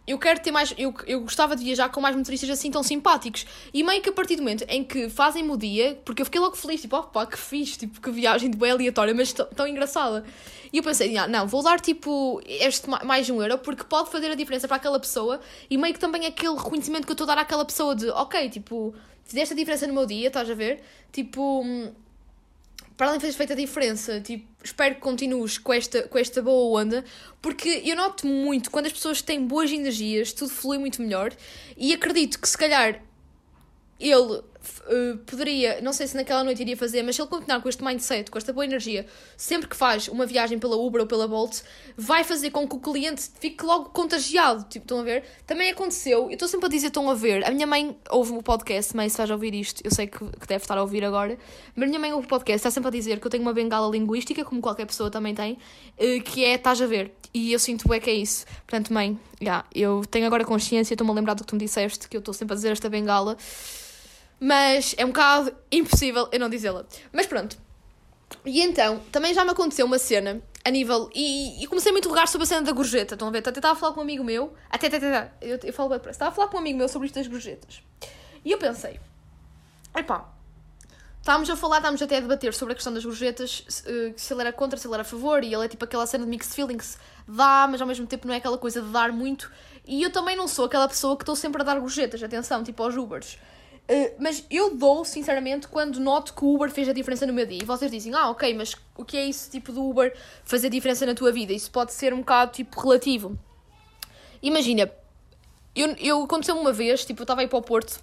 [0.06, 0.74] eu quero ter mais.
[0.78, 3.46] Eu, eu gostava de viajar com mais motoristas assim tão simpáticos.
[3.74, 6.42] E meio que a partir do momento em que fazem-me o dia, porque eu fiquei
[6.42, 9.66] logo feliz, tipo, oh pá, que fixe, tipo, que viagem de bem aleatória, mas tão
[9.66, 10.26] engraçada.
[10.72, 14.32] E eu pensei, ah, não, vou dar tipo este mais um euro porque pode fazer
[14.32, 15.39] a diferença para aquela pessoa
[15.70, 18.50] e meio que também aquele reconhecimento que eu estou a dar àquela pessoa de, ok,
[18.50, 20.82] tipo, fizeste a diferença no meu dia, estás a ver?
[21.12, 21.94] Tipo, hum,
[22.95, 26.41] para além de teres feito a diferença, tipo, espero que continues com esta, com esta
[26.41, 27.03] boa onda,
[27.41, 31.34] porque eu noto muito quando as pessoas têm boas energias, tudo flui muito melhor,
[31.75, 33.01] e acredito que se calhar
[33.99, 37.69] ele uh, poderia, não sei se naquela noite iria fazer, mas se ele continuar com
[37.69, 39.06] este mindset, com esta boa energia,
[39.38, 41.62] sempre que faz uma viagem pela Uber ou pela Bolt,
[41.97, 44.65] vai fazer com que o cliente fique logo contagiado.
[44.69, 45.23] Tipo, estão a ver?
[45.45, 48.41] Também aconteceu, eu estou sempre a dizer, estão a ver, a minha mãe ouve o
[48.43, 51.38] podcast, mãe, se vais ouvir isto, eu sei que, que deve estar a ouvir agora,
[51.76, 53.54] mas a minha mãe ouve o podcast, está sempre a dizer que eu tenho uma
[53.54, 57.12] bengala linguística, como qualquer pessoa também tem, uh, que é estás a ver.
[57.34, 58.45] E eu sinto é que é isso.
[58.67, 62.08] Portanto, mãe, yeah, eu tenho agora consciência, estou-me a lembrar do que tu me disseste,
[62.08, 63.36] que eu estou sempre a dizer esta bengala.
[64.39, 66.86] Mas é um bocado impossível eu não dizê-la.
[67.12, 67.58] Mas pronto.
[68.46, 71.10] E então, também já me aconteceu uma cena a nível.
[71.13, 73.15] E, e comecei a interrogar sobre a cena da gorjeta.
[73.15, 73.39] Estão a ver?
[73.39, 74.54] Até estava a falar com um amigo meu.
[74.69, 75.32] Até, até, até.
[75.41, 76.15] Eu, eu falo bem depressa.
[76.15, 77.82] Estava a falar com um amigo meu sobre isto das gorjetas.
[78.43, 79.00] E eu pensei.
[79.96, 80.30] Epá.
[81.24, 84.41] Estávamos a falar, estávamos até a debater sobre a questão das gorjetas, se, se ele
[84.41, 86.54] era contra, se ele era a favor, e ele é tipo aquela cena de mixed
[86.54, 89.50] feelings, dá, mas ao mesmo tempo não é aquela coisa de dar muito.
[89.88, 92.84] E eu também não sou aquela pessoa que estou sempre a dar gorjetas, atenção, tipo
[92.84, 93.38] aos Ubers.
[93.84, 97.46] Uh, mas eu dou, sinceramente, quando noto que o Uber fez a diferença no meu
[97.46, 97.62] dia.
[97.62, 100.15] E vocês dizem, ah, ok, mas o que é isso tipo do Uber
[100.46, 101.52] fazer diferença na tua vida?
[101.52, 103.38] Isso pode ser um bocado tipo relativo.
[104.41, 104.89] Imagina,
[105.76, 108.00] eu, eu aconteceu uma vez, tipo, eu estava aí para o Porto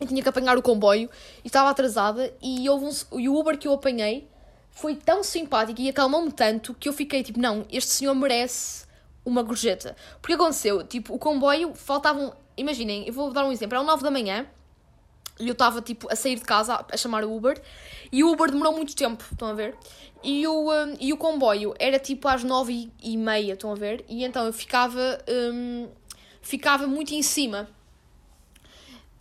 [0.00, 1.08] e tinha que apanhar o comboio
[1.44, 4.28] e estava atrasada e, houve um, e o Uber que eu apanhei
[4.70, 8.86] foi tão simpático e acalmou-me tanto que eu fiquei tipo, não, este senhor merece
[9.24, 9.96] uma gorjeta.
[10.20, 14.10] Porque aconteceu, tipo, o comboio faltavam, imaginem, eu vou dar um exemplo, eram 9 da
[14.10, 14.46] manhã
[15.40, 17.60] e eu estava tipo a sair de casa a chamar o Uber
[18.12, 19.76] e o Uber demorou muito tempo, estão a ver?
[20.22, 24.04] E o, um, e o comboio era tipo às nove e meia, estão a ver?
[24.08, 25.88] E então eu ficava, um,
[26.42, 27.68] ficava muito em cima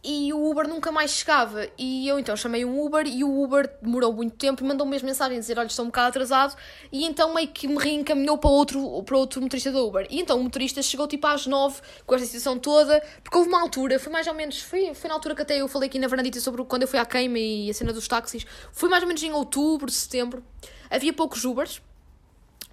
[0.04, 1.68] e o Uber nunca mais chegava.
[1.78, 5.08] E eu então chamei um Uber e o Uber demorou muito tempo e mandou-me mesmo
[5.08, 6.56] mensagem a dizer: Olha, estou um bocado atrasado.
[6.92, 10.08] E então meio que me reencaminhou para outro, para outro motorista do Uber.
[10.10, 13.62] E então o motorista chegou tipo às nove com esta situação toda, porque houve uma
[13.62, 16.08] altura, foi mais ou menos, foi, foi na altura que até eu falei aqui na
[16.08, 18.46] Fernandita sobre quando eu fui à queima e a cena dos táxis.
[18.72, 20.44] Foi mais ou menos em outubro, setembro.
[20.90, 21.82] Havia poucos Ubers.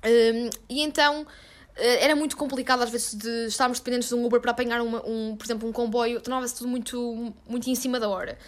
[0.05, 1.27] Um, e então
[1.77, 5.37] era muito complicado às vezes de estarmos dependentes de um Uber para apanhar uma, um,
[5.37, 8.39] por exemplo, um comboio, tornava-se tudo muito, muito em cima da hora.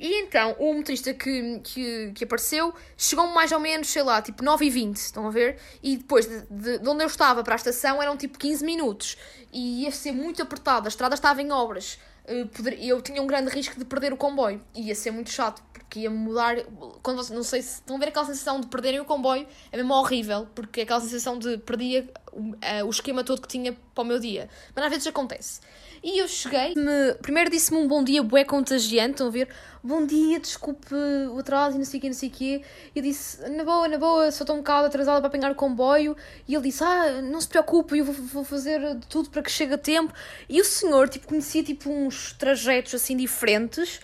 [0.00, 4.42] E então, o motorista que, que, que apareceu chegou mais ou menos, sei lá, tipo
[4.42, 5.58] 9h20, estão a ver?
[5.82, 9.18] E depois, de, de, de, onde eu estava para a estação, eram tipo 15 minutos.
[9.52, 11.98] E ia ser muito apertado, a estrada estava em obras.
[12.24, 12.46] Eh,
[12.80, 14.62] eu tinha um grande risco de perder o comboio.
[14.74, 16.56] Ia ser muito chato, que ia mudar.
[17.02, 19.92] Quando não sei se estão a ver aquela sensação de perderem o comboio, é mesmo
[19.92, 24.18] horrível, porque aquela sensação de perdia uh, o esquema todo que tinha para o meu
[24.18, 24.48] dia.
[24.74, 25.60] Mas às vezes acontece.
[26.02, 29.48] E eu cheguei, me, primeiro disse-me um bom dia bué contagiante, estão a ver?
[29.82, 32.62] Bom dia, desculpe o atraso e não sei o quê, não sei o quê.
[32.94, 35.54] E eu disse, na boa, na boa, só estou um bocado atrasada para apanhar o
[35.54, 36.16] comboio.
[36.48, 39.74] E ele disse, ah, não se preocupe, eu vou, vou fazer tudo para que chegue
[39.74, 40.14] a tempo.
[40.48, 44.00] E o senhor, tipo, conhecia, tipo, uns trajetos, assim, diferentes.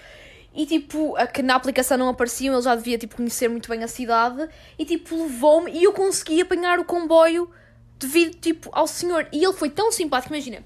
[0.54, 3.82] E, tipo, a que na aplicação não apareciam, ele já devia, tipo, conhecer muito bem
[3.82, 4.46] a cidade.
[4.78, 7.50] E, tipo, levou-me e eu consegui apanhar o comboio
[7.98, 9.28] devido, tipo, ao senhor.
[9.32, 10.58] E ele foi tão simpático, imagina.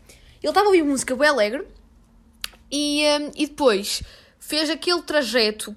[0.42, 1.66] Ele estava a ouvir música bem alegre
[2.70, 4.02] e, um, e depois
[4.38, 5.76] fez aquele trajeto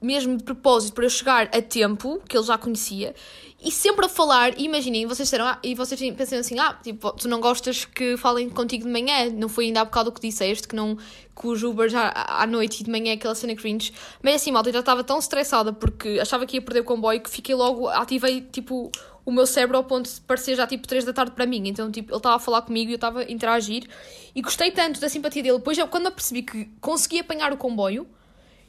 [0.00, 3.14] mesmo de propósito para eu chegar a tempo, que ele já conhecia,
[3.62, 7.28] e sempre a falar, imaginem, vocês disseram, ah, e vocês pensam assim, ah, tipo, tu
[7.28, 10.66] não gostas que falem contigo de manhã, não foi ainda há bocado o que disseste,
[10.66, 14.36] que não, que os Uber já à noite e de manhã aquela cena cringe, mas
[14.36, 17.28] assim, malta, eu já estava tão estressada porque achava que ia perder o comboio que
[17.28, 18.90] fiquei logo, ativei, tipo,
[19.24, 21.62] o meu cérebro ao ponto de parecer já tipo 3 da tarde para mim.
[21.68, 23.88] Então, tipo, ele estava a falar comigo e eu estava a interagir.
[24.34, 25.58] E gostei tanto da simpatia dele.
[25.58, 28.06] Depois, eu, quando eu percebi que consegui apanhar o comboio,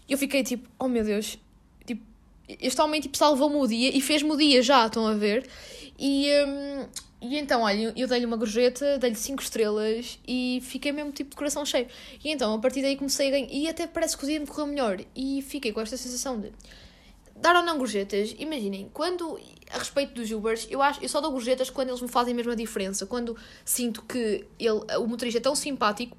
[0.08, 1.38] eu fiquei tipo, oh meu Deus,
[1.86, 2.04] tipo,
[2.48, 5.48] este homem tipo, salvou-me o dia e fez-me o dia já, estão a ver?
[5.98, 6.86] E, hum,
[7.22, 11.36] e então, olha, eu dei-lhe uma gorjeta, dei-lhe 5 estrelas e fiquei mesmo tipo de
[11.36, 11.88] coração cheio.
[12.24, 13.48] E então, a partir daí comecei a ganhar.
[13.52, 15.00] E até parece que o dia me correu melhor.
[15.16, 16.52] E fiquei com esta sensação de
[17.42, 19.40] dar ou não gorjetas, imaginem, quando,
[19.74, 22.36] a respeito dos Ubers, eu, acho, eu só dou gorjetas quando eles me fazem a
[22.38, 26.16] mesma diferença, quando sinto que ele, o motorista é tão simpático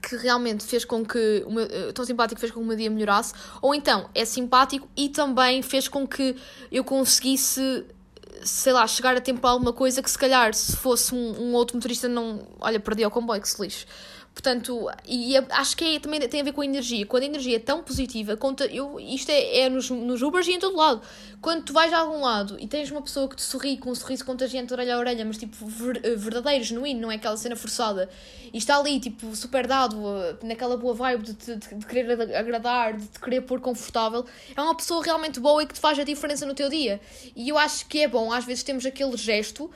[0.00, 2.76] que realmente fez com que o meu, eh, tão simpático fez com que o meu
[2.76, 6.36] dia melhorasse, ou então é simpático e também fez com que
[6.70, 7.84] eu conseguisse
[8.42, 11.52] sei lá, chegar a tempo para alguma coisa que se calhar se fosse um, um
[11.54, 13.86] outro motorista não, olha, perdi o comboio, que se lixe.
[14.40, 17.04] Portanto, e é, acho que é, também tem a ver com a energia.
[17.04, 20.52] Quando a energia é tão positiva, conta, eu, isto é, é nos, nos Ubers e
[20.52, 21.02] em todo lado.
[21.42, 23.94] Quando tu vais a algum lado e tens uma pessoa que te sorri com um
[23.94, 27.36] sorriso contagiante de orelha a orelha, mas tipo ver, eh, verdadeiro, genuíno, não é aquela
[27.36, 28.08] cena forçada,
[28.50, 32.96] e está ali, tipo, super dado, eh, naquela boa vibe de, de, de querer agradar,
[32.96, 34.24] de te querer pôr confortável,
[34.56, 36.98] é uma pessoa realmente boa e que te faz a diferença no teu dia.
[37.36, 39.70] E eu acho que é bom, às vezes temos aquele gesto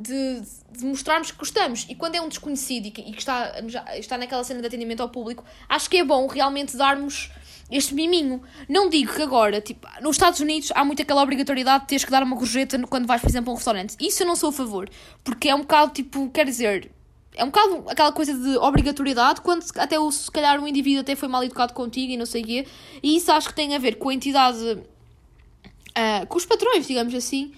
[0.00, 1.86] de, de, mostrarmos que gostamos.
[1.88, 3.52] E quando é um desconhecido e que, e que está,
[3.96, 7.30] está naquela cena de atendimento ao público, acho que é bom realmente darmos
[7.70, 8.42] este miminho.
[8.68, 12.10] Não digo que agora, tipo, nos Estados Unidos há muito aquela obrigatoriedade de teres que
[12.10, 13.96] dar uma gorjeta quando vais, por exemplo, a um restaurante.
[14.00, 14.88] Isso eu não sou a favor,
[15.22, 16.90] porque é um bocado, tipo, quer dizer,
[17.34, 21.28] é um bocado aquela coisa de obrigatoriedade, quando até o, se calhar indivíduo até foi
[21.28, 22.66] mal educado contigo e não sei o quê.
[23.02, 27.14] E isso acho que tem a ver com a entidade, uh, com os patrões, digamos
[27.14, 27.52] assim,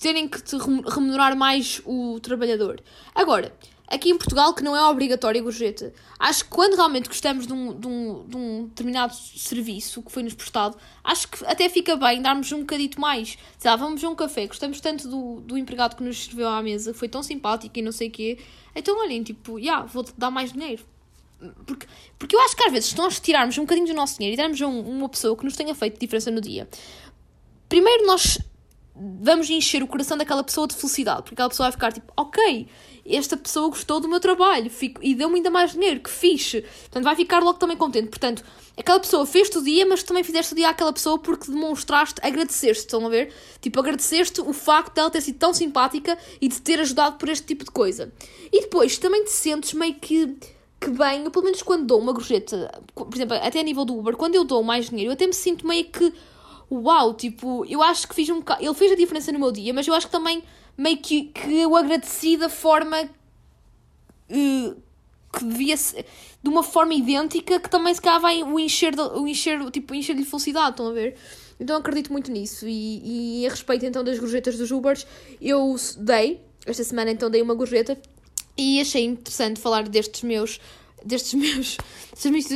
[0.00, 2.82] terem que te remunerar mais o trabalhador.
[3.14, 3.54] Agora,
[3.86, 7.52] aqui em Portugal, que não é obrigatório a gorjeta, acho que quando realmente gostamos de
[7.52, 12.22] um, de, um, de um determinado serviço que foi-nos prestado, acho que até fica bem
[12.22, 13.36] darmos um bocadito mais.
[13.58, 16.62] Sei lá, vamos a um café, gostamos tanto do, do empregado que nos serviu à
[16.62, 18.38] mesa, foi tão simpático e não sei o quê,
[18.74, 20.84] então olhem, tipo, já, yeah, vou-te dar mais dinheiro.
[21.66, 21.86] Porque,
[22.18, 24.36] porque eu acho que às vezes, se nós tirarmos um bocadinho do nosso dinheiro e
[24.36, 26.68] darmos a um, uma pessoa que nos tenha feito diferença no dia,
[27.66, 28.38] primeiro nós
[28.94, 32.68] vamos encher o coração daquela pessoa de felicidade, porque aquela pessoa vai ficar tipo, ok,
[33.06, 36.62] esta pessoa gostou do meu trabalho fico, e deu-me ainda mais dinheiro, que fixe.
[36.62, 38.08] Portanto, vai ficar logo também contente.
[38.08, 38.44] Portanto,
[38.76, 42.84] aquela pessoa fez-te o dia, mas também fizeste o dia àquela pessoa porque demonstraste, agradeceste,
[42.84, 43.32] estão a ver?
[43.60, 47.46] Tipo, agradeceste o facto dela ter sido tão simpática e de ter ajudado por este
[47.46, 48.12] tipo de coisa.
[48.52, 50.36] E depois, também te sentes meio que
[50.80, 53.98] que bem, eu pelo menos quando dou uma gorjeta, por exemplo, até a nível do
[53.98, 56.10] Uber, quando eu dou mais dinheiro, eu até me sinto meio que
[56.70, 58.64] uau, tipo, eu acho que fiz um bocado.
[58.64, 60.42] Ele fez a diferença no meu dia, mas eu acho que também
[60.76, 64.76] meio que, que eu agradeci da forma uh,
[65.32, 66.06] que devia ser.
[66.42, 70.14] De uma forma idêntica que também se calhar vai o encher, o encher, tipo, encher
[70.14, 71.16] de felicidade, estão a ver?
[71.58, 72.66] Então acredito muito nisso.
[72.66, 75.06] E, e a respeito então das gorjetas dos Ubers,
[75.40, 77.98] eu dei, esta semana então dei uma gorjeta
[78.56, 80.60] e achei interessante falar destes meus
[81.04, 81.76] destes meus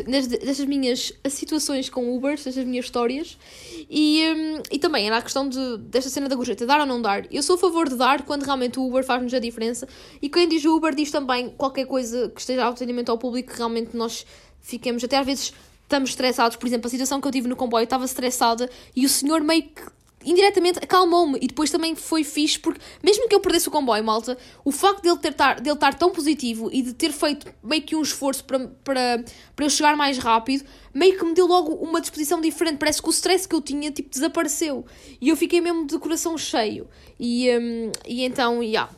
[0.05, 3.39] destas minhas situações com Uber, destas minhas histórias.
[3.89, 7.01] E, um, e também era a questão de, desta cena da gorjeta, dar ou não
[7.01, 7.27] dar.
[7.33, 9.89] Eu sou a favor de dar quando realmente o Uber faz-nos a diferença.
[10.21, 13.59] E quem diz Uber diz também qualquer coisa que esteja ao atendimento ao público que
[13.59, 14.27] realmente nós
[14.61, 15.53] fiquemos, até às vezes
[15.83, 19.09] estamos estressados, por exemplo, a situação que eu tive no comboio, estava estressada e o
[19.09, 19.83] senhor meio que
[20.25, 24.37] indiretamente acalmou-me e depois também foi fixe porque, mesmo que eu perdesse o comboio, malta,
[24.65, 27.95] o facto dele, ter tar, dele estar tão positivo e de ter feito meio que
[27.95, 32.01] um esforço para, para, para eu chegar mais rápido, meio que me deu logo uma
[32.01, 32.79] disposição diferente.
[32.79, 34.85] Parece que o stress que eu tinha tipo, desapareceu
[35.21, 36.89] e eu fiquei mesmo de coração cheio.
[37.19, 38.65] E, um, e então, já.
[38.65, 38.91] Yeah,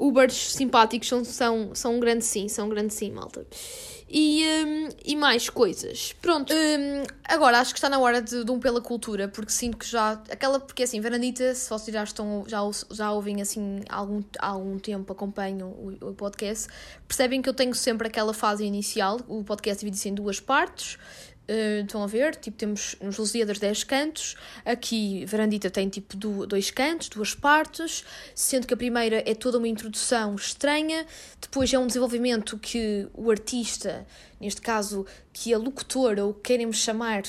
[0.00, 3.46] Ubers simpáticos são, são, são um grande sim, são um grande sim, malta.
[4.10, 6.12] E, um, e mais coisas.
[6.20, 6.52] Pronto.
[6.52, 9.86] Um, agora acho que está na hora de, de, um pela cultura, porque sinto que
[9.86, 10.12] já.
[10.28, 12.58] Aquela, porque assim, Varandita, se vocês já estão, já,
[12.90, 16.66] já ouvem assim há algum, há algum tempo, acompanham o, o podcast,
[17.06, 20.98] percebem que eu tenho sempre aquela fase inicial, o podcast divide-se em duas partes.
[21.50, 22.36] Uh, estão a ver?
[22.36, 24.36] Tipo, temos nos Lusíadas 10 cantos.
[24.64, 28.04] Aqui, Verandita tem tipo do, dois cantos, duas partes,
[28.36, 31.04] sendo que a primeira é toda uma introdução estranha,
[31.40, 34.06] depois é um desenvolvimento que o artista,
[34.40, 37.24] neste caso, que a locutora, ou queremos chamar,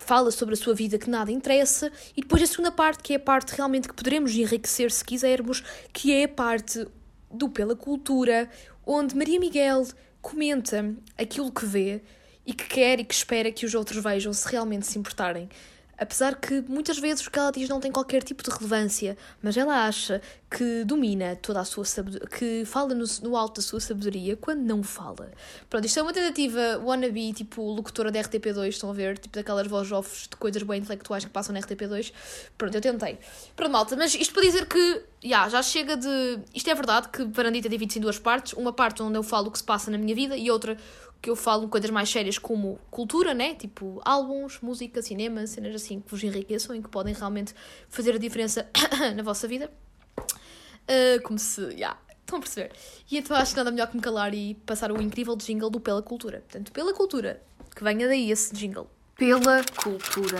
[0.00, 3.16] fala sobre a sua vida que nada interessa, e depois a segunda parte, que é
[3.16, 5.62] a parte realmente que poderemos enriquecer se quisermos,
[5.92, 6.84] que é a parte
[7.30, 8.50] do Pela Cultura,
[8.84, 9.86] onde Maria Miguel
[10.20, 12.02] comenta aquilo que vê
[12.50, 15.48] e que quer e que espera que os outros vejam se realmente se importarem.
[15.96, 19.56] Apesar que muitas vezes o que ela diz não tem qualquer tipo de relevância, mas
[19.56, 23.78] ela acha que domina toda a sua sabedoria, que fala no, no alto da sua
[23.78, 25.30] sabedoria quando não fala.
[25.68, 29.18] Pronto, isto é uma tentativa wannabe, tipo locutora da RTP2, estão a ver?
[29.18, 32.12] Tipo daquelas vozes off de coisas bem intelectuais que passam na RTP2.
[32.58, 33.18] Pronto, eu tentei.
[33.54, 36.40] Pronto, malta, mas isto para dizer que, yeah, já chega de.
[36.54, 38.54] Isto é verdade que Parandita divide-se em duas partes.
[38.54, 40.78] Uma parte onde eu falo o que se passa na minha vida e outra
[41.20, 43.54] que eu falo coisas mais sérias como cultura, né?
[43.54, 47.54] Tipo álbuns, música, cinema, cenas assim que vos enriqueçam e que podem realmente
[47.88, 48.68] fazer a diferença
[49.14, 49.70] na vossa vida.
[50.18, 51.60] Uh, como se.
[51.74, 52.72] Yeah, estão a perceber?
[53.10, 55.80] E então acho que nada melhor que me calar e passar o incrível jingle do
[55.80, 56.40] Pela Cultura.
[56.40, 57.42] Portanto, pela cultura,
[57.74, 58.88] que venha daí esse jingle.
[59.16, 60.38] Pela cultura.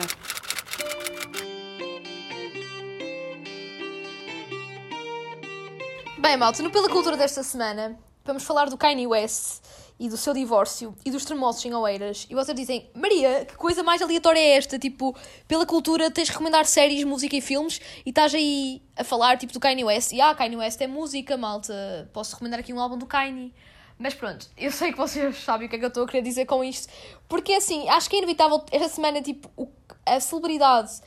[6.18, 9.62] Bem, malta, no Pela Cultura desta semana vamos falar do Kanye West
[10.00, 13.82] e do seu divórcio e dos tremosos em Oeiras e vocês dizem Maria, que coisa
[13.82, 14.78] mais aleatória é esta?
[14.78, 15.14] Tipo,
[15.46, 19.52] pela cultura tens de recomendar séries, música e filmes e estás aí a falar tipo
[19.52, 22.96] do Kanye West e ah, Kanye West é música, malta, posso recomendar aqui um álbum
[22.96, 23.52] do Kanye.
[23.98, 26.22] Mas pronto, eu sei que vocês sabem o que é que eu estou a querer
[26.22, 26.90] dizer com isto,
[27.28, 29.70] porque assim, acho que é inevitável esta semana, tipo,
[30.06, 31.02] a celebridade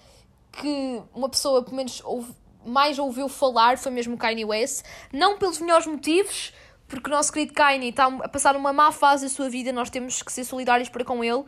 [0.51, 2.31] que uma pessoa, pelo menos, ouve,
[2.63, 6.53] mais ouviu falar foi mesmo Kanye West, não pelos melhores motivos,
[6.87, 9.89] porque o nosso querido Kanye está a passar uma má fase da sua vida, nós
[9.89, 11.43] temos que ser solidários para com ele.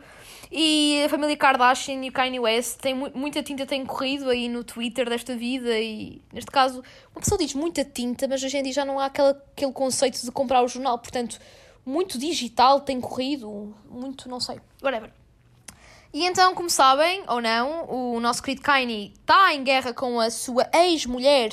[0.50, 4.62] E a família Kardashian e o Kanye West tem muita tinta tem corrido aí no
[4.62, 8.72] Twitter desta vida e neste caso uma pessoa diz muita tinta, mas hoje em dia
[8.72, 11.38] já não há aquela, aquele conceito de comprar o jornal, portanto
[11.84, 15.12] muito digital tem corrido, muito não sei, whatever.
[16.12, 20.30] E então, como sabem, ou não, o nosso querido Kanye está em guerra com a
[20.30, 21.50] sua ex-mulher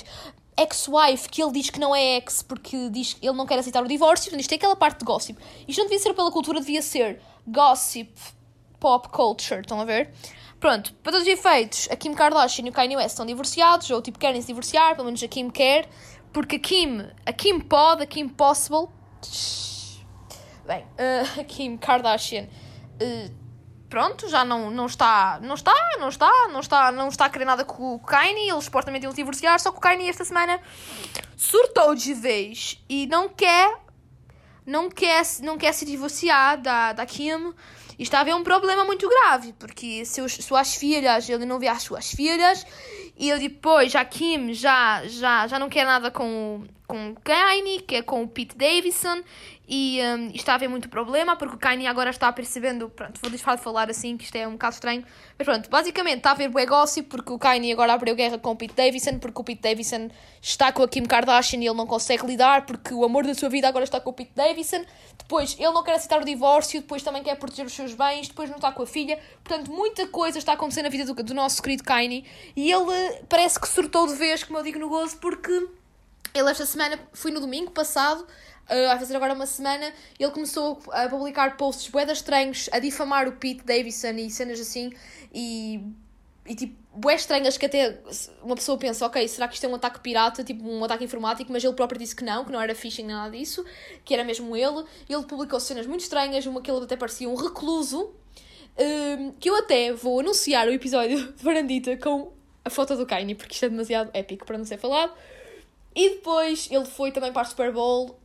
[0.57, 3.87] ex-wife que ele diz que não é ex porque diz ele não quer aceitar o
[3.87, 4.25] divórcio.
[4.25, 5.39] Portanto, isto é aquela parte de gossip.
[5.67, 8.11] Isto não devia ser pela cultura, devia ser gossip
[8.79, 9.61] pop culture.
[9.61, 10.11] Estão a ver?
[10.59, 14.01] Pronto, para todos os efeitos, a Kim Kardashian e o Kanye West estão divorciados, ou
[14.01, 15.89] tipo querem se divorciar, pelo menos a Kim quer,
[16.31, 18.87] porque a Kim, a Kim pode, a Kim possible.
[20.65, 23.42] Bem, uh, a Kim Kardashian uh,
[23.93, 27.45] pronto, já não, não está, não está, não está, não está, não está a querer
[27.45, 30.59] nada com o Kanye, eles supostamente iam divorciar, só que o Kanye esta semana
[31.37, 33.71] surtou de vez e não quer,
[34.65, 37.53] não quer, não quer se divorciar da, da Kim.
[37.99, 41.67] E está a haver um problema muito grave, porque seus, suas filhas, ele não vê
[41.67, 42.65] as suas filhas
[43.15, 47.81] e ele depois, a Kim já, já, já não quer nada com, com o Kanye,
[47.81, 49.23] que é com o Pete Davidson
[49.67, 52.87] e um, está a haver muito problema porque o Kanye agora está percebendo.
[52.87, 55.03] Pronto, vou deixar de falar assim que isto é um bocado estranho.
[55.35, 56.67] Mas pronto, basicamente está a haver bué
[57.09, 60.71] porque o Kanye agora abriu guerra com o Pete Davidson porque o Pete Davidson está
[60.71, 63.67] com a Kim Kardashian e ele não consegue lidar porque o amor da sua vida
[63.67, 64.85] agora está com o Pete Davidson.
[65.17, 68.51] Depois ele não quer aceitar o divórcio, depois também quer proteger os seus bens, depois
[68.51, 69.17] não está com a filha.
[69.43, 72.23] Portanto, muita coisa está acontecendo na vida do, do nosso querido Kanye
[72.55, 75.67] e ele parece que surtou de vez, como eu digo no gozo, porque
[76.33, 80.79] ele esta semana, foi no domingo passado uh, a fazer agora uma semana, ele começou
[80.91, 84.91] a publicar posts boedas estranhos, a difamar o Pete Davidson e cenas assim,
[85.33, 85.81] e,
[86.45, 87.99] e tipo, boé estranhas que até
[88.41, 91.51] uma pessoa pensa, ok, será que isto é um ataque pirata, tipo um ataque informático,
[91.51, 93.65] mas ele próprio disse que não, que não era phishing, nada disso,
[94.03, 97.35] que era mesmo ele, ele publicou cenas muito estranhas, uma que ele até parecia um
[97.35, 98.11] recluso,
[98.77, 102.31] um, que eu até vou anunciar o episódio de Varandita com
[102.65, 105.13] a foto do Kanye, porque isto é demasiado épico para não ser falado.
[105.95, 108.19] E depois ele foi também para o Super Bowl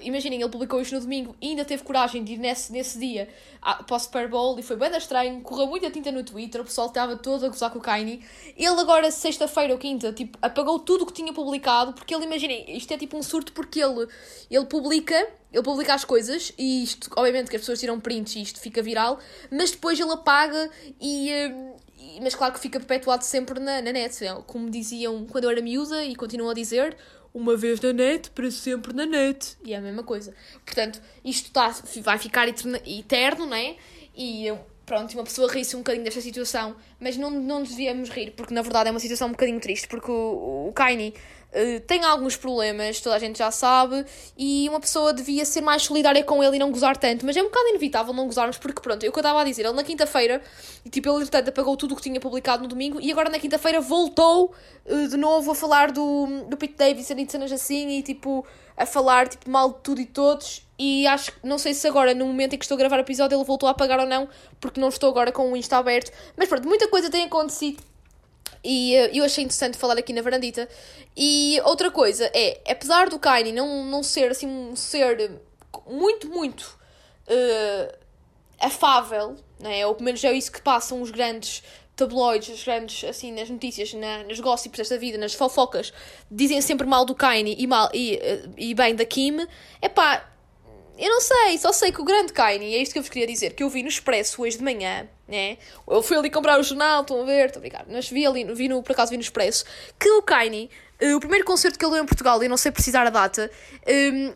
[0.00, 3.28] imaginem, ele publicou isto no domingo e ainda teve coragem de ir nesse, nesse dia
[3.60, 6.86] para o Super Bowl e foi bem estranho, correu muita tinta no Twitter, o pessoal
[6.86, 8.22] estava todo a gozar com o Kanye.
[8.56, 12.76] Ele agora, sexta-feira ou quinta, tipo, apagou tudo o que tinha publicado, porque ele, imaginem,
[12.76, 14.06] isto é tipo um surto porque ele,
[14.50, 15.14] ele publica,
[15.52, 18.80] ele publica as coisas e isto, obviamente que as pessoas tiram prints e isto fica
[18.82, 19.18] viral,
[19.50, 20.70] mas depois ele apaga
[21.00, 21.30] e...
[22.22, 26.04] mas claro que fica perpetuado sempre na, na net, como diziam quando eu era miúda
[26.04, 26.96] e continuam a dizer,
[27.32, 29.56] uma vez na net, para sempre na net.
[29.64, 30.34] E é a mesma coisa.
[30.64, 33.76] Portanto, isto tá, vai ficar eterno, não é?
[34.16, 34.46] E
[34.86, 38.62] pronto, uma pessoa ri-se um bocadinho desta situação, mas não, não devíamos rir, porque na
[38.62, 41.12] verdade é uma situação um bocadinho triste, porque o, o Kaini
[41.56, 44.04] uh, tem alguns problemas, toda a gente já sabe,
[44.36, 47.42] e uma pessoa devia ser mais solidária com ele e não gozar tanto, mas é
[47.42, 49.74] um bocado inevitável não gozarmos, porque pronto, é o que eu estava a dizer, ele
[49.74, 50.42] na quinta-feira,
[50.90, 53.80] tipo, ele entretanto apagou tudo o que tinha publicado no domingo, e agora na quinta-feira
[53.80, 54.54] voltou
[54.84, 58.46] uh, de novo a falar do, do Pete Davidson e de cenas assim, e tipo,
[58.76, 62.14] a falar tipo, mal de tudo e todos, e acho que não sei se agora,
[62.14, 64.28] no momento em que estou a gravar o episódio, ele voltou a apagar ou não,
[64.60, 66.12] porque não estou agora com o Insta aberto.
[66.36, 67.82] Mas pronto, muita coisa tem acontecido
[68.66, 70.68] e uh, eu achei interessante falar aqui na varandita.
[71.16, 75.40] E outra coisa é, apesar do Kaini não, não ser assim um ser
[75.86, 76.78] muito, muito
[77.28, 77.96] uh,
[78.60, 79.86] afável, né?
[79.86, 81.62] ou pelo menos é isso que passam os grandes
[81.94, 85.92] tabloides, os grandes, assim, nas notícias, na, nas gossips desta vida, nas fofocas,
[86.30, 89.46] dizem sempre mal do Kaini e, mal, e, uh, e bem da Kim.
[89.80, 90.28] É pá,
[90.98, 93.26] eu não sei, só sei que o grande Kaini, é isto que eu vos queria
[93.26, 95.58] dizer, que eu vi no Expresso hoje de manhã, né?
[95.88, 98.44] Eu fui ali comprar o jornal, estão a ver, estou a brincar, mas vi ali,
[98.54, 99.64] vi no, por acaso vi no Expresso,
[99.98, 100.70] que o Kaini,
[101.02, 103.50] uh, o primeiro concerto que ele deu em Portugal, e não sei precisar a data,
[103.86, 104.34] um,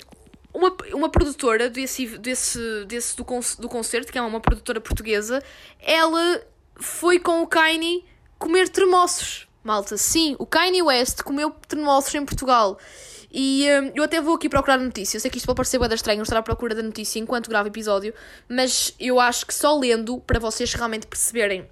[0.52, 3.24] uma, uma produtora desse, desse, desse do,
[3.58, 5.42] do concerto, que é uma produtora portuguesa,
[5.80, 6.42] ela
[6.76, 8.04] foi com o Kaini
[8.38, 9.48] comer termossos.
[9.62, 12.78] Malta, sim, o Kanye West comeu termossos em Portugal.
[13.32, 15.14] E um, eu até vou aqui procurar notícias.
[15.14, 17.68] Eu sei que isto pode parecer bem estranho estar à procura da notícia enquanto gravo
[17.68, 18.12] episódio,
[18.48, 21.68] mas eu acho que só lendo, para vocês realmente perceberem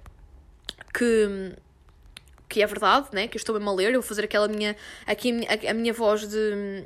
[0.93, 1.55] que,
[2.47, 3.27] que é verdade, né?
[3.27, 5.73] que eu estou mesmo a ler, eu vou fazer aquela minha, aqui a minha, a
[5.73, 6.85] minha voz de,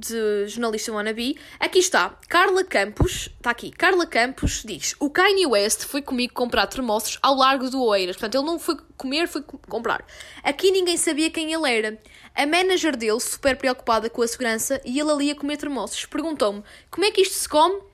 [0.00, 1.38] de jornalista wannabe.
[1.58, 6.66] Aqui está, Carla Campos, está aqui, Carla Campos diz: O Kanye West foi comigo comprar
[6.66, 8.16] termossos ao largo do Oeiras.
[8.16, 10.04] Portanto, ele não foi comer, foi comprar.
[10.42, 11.98] Aqui ninguém sabia quem ele era.
[12.34, 16.62] A manager dele, super preocupada com a segurança, e ele ali a comer termossos, perguntou-me:
[16.90, 17.89] Como é que isto se come?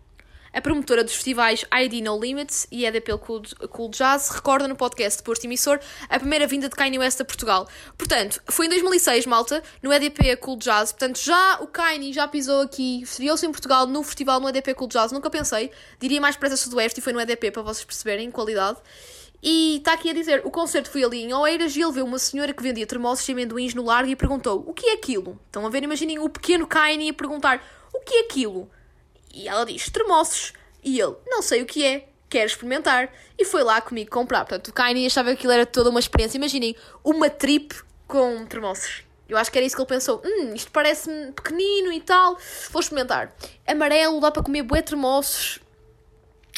[0.57, 5.23] A promotora dos festivais ID No Limits e EDP Cool, cool Jazz recorda no podcast
[5.23, 5.79] Posto Emissor
[6.09, 7.69] a primeira vinda de Kanye West a Portugal.
[7.99, 10.93] Portanto, foi em 2006, malta, no EDP Cool Jazz.
[10.93, 14.89] Portanto, já o Kanye já pisou aqui, estreou-se em Portugal no festival no EDP Cool
[14.89, 15.13] Jazz.
[15.13, 18.79] Nunca pensei, diria mais para essa Sudoeste e foi no EDP para vocês perceberem qualidade.
[19.43, 22.19] E está aqui a dizer, o concerto foi ali em Oeiras e ele viu uma
[22.19, 25.39] senhora que vendia termossos e amendoins no largo e perguntou, o que é aquilo?
[25.45, 28.71] Estão a ver, imaginem o pequeno Kanye a perguntar, o que é aquilo?
[29.37, 30.55] E ela diz: termossos.
[30.83, 33.13] E ele: não sei o que é, quero experimentar.
[33.39, 34.41] E foi lá comigo comprar.
[34.41, 36.39] Portanto, o Kanye achava que aquilo era toda uma experiência.
[36.39, 36.75] Imaginem,
[37.05, 37.77] uma trip
[38.09, 39.05] com termossos.
[39.29, 40.23] Eu acho que era isso que ele pensou.
[40.25, 42.39] Hum, isto parece-me pequenino e tal.
[42.71, 43.35] Vou experimentar.
[43.67, 45.61] Amarelo, dá para comer bué termossos.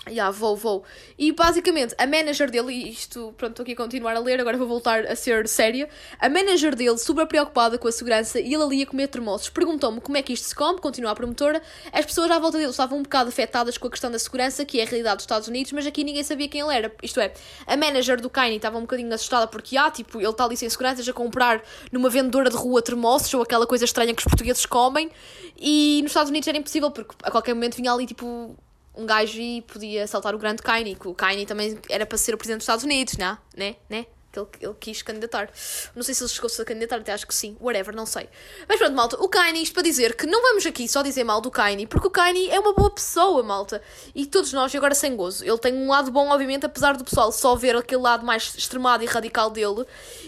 [0.09, 0.85] Yeah, vou, vou.
[1.19, 4.57] E basicamente, a manager dele, e isto, pronto, estou aqui a continuar a ler, agora
[4.57, 5.89] vou voltar a ser séria.
[6.19, 10.01] A manager dele, super preocupada com a segurança, e ele ali a comer termossos, perguntou-me
[10.01, 11.61] como é que isto se come, continua a promotora.
[11.93, 14.81] As pessoas à volta dele estavam um bocado afetadas com a questão da segurança, que
[14.81, 16.93] é a realidade dos Estados Unidos, mas aqui ninguém sabia quem ele era.
[17.03, 17.33] Isto é,
[17.67, 20.69] a manager do Kanye estava um bocadinho assustada porque, ah, tipo, ele está ali sem
[20.69, 24.65] segurança, a comprar numa vendedora de rua termossos, ou aquela coisa estranha que os portugueses
[24.67, 25.11] comem,
[25.57, 28.57] e nos Estados Unidos era impossível, porque a qualquer momento vinha ali, tipo,
[28.99, 32.35] um gajo e podia saltar o grande Kanye, que o Kanye também era para ser
[32.35, 33.39] o presidente dos Estados Unidos, não?
[33.57, 33.77] Né?
[33.89, 34.07] Né?
[34.33, 35.49] Que ele, ele quis candidatar.
[35.95, 37.57] Não sei se ele chegou-se a candidatar, até acho que sim.
[37.61, 38.29] Whatever, não sei.
[38.69, 41.41] Mas pronto, malta, o Kanye, isto para dizer que não vamos aqui só dizer mal
[41.41, 43.81] do Kanye, porque o Kanye é uma boa pessoa, malta.
[44.15, 47.05] E todos nós, e agora sem gozo, ele tem um lado bom, obviamente, apesar do
[47.05, 49.87] pessoal só ver aquele lado mais extremado e radical dele.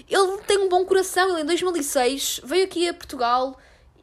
[0.09, 3.59] Ele tem um bom coração, ele em 2006 veio aqui a Portugal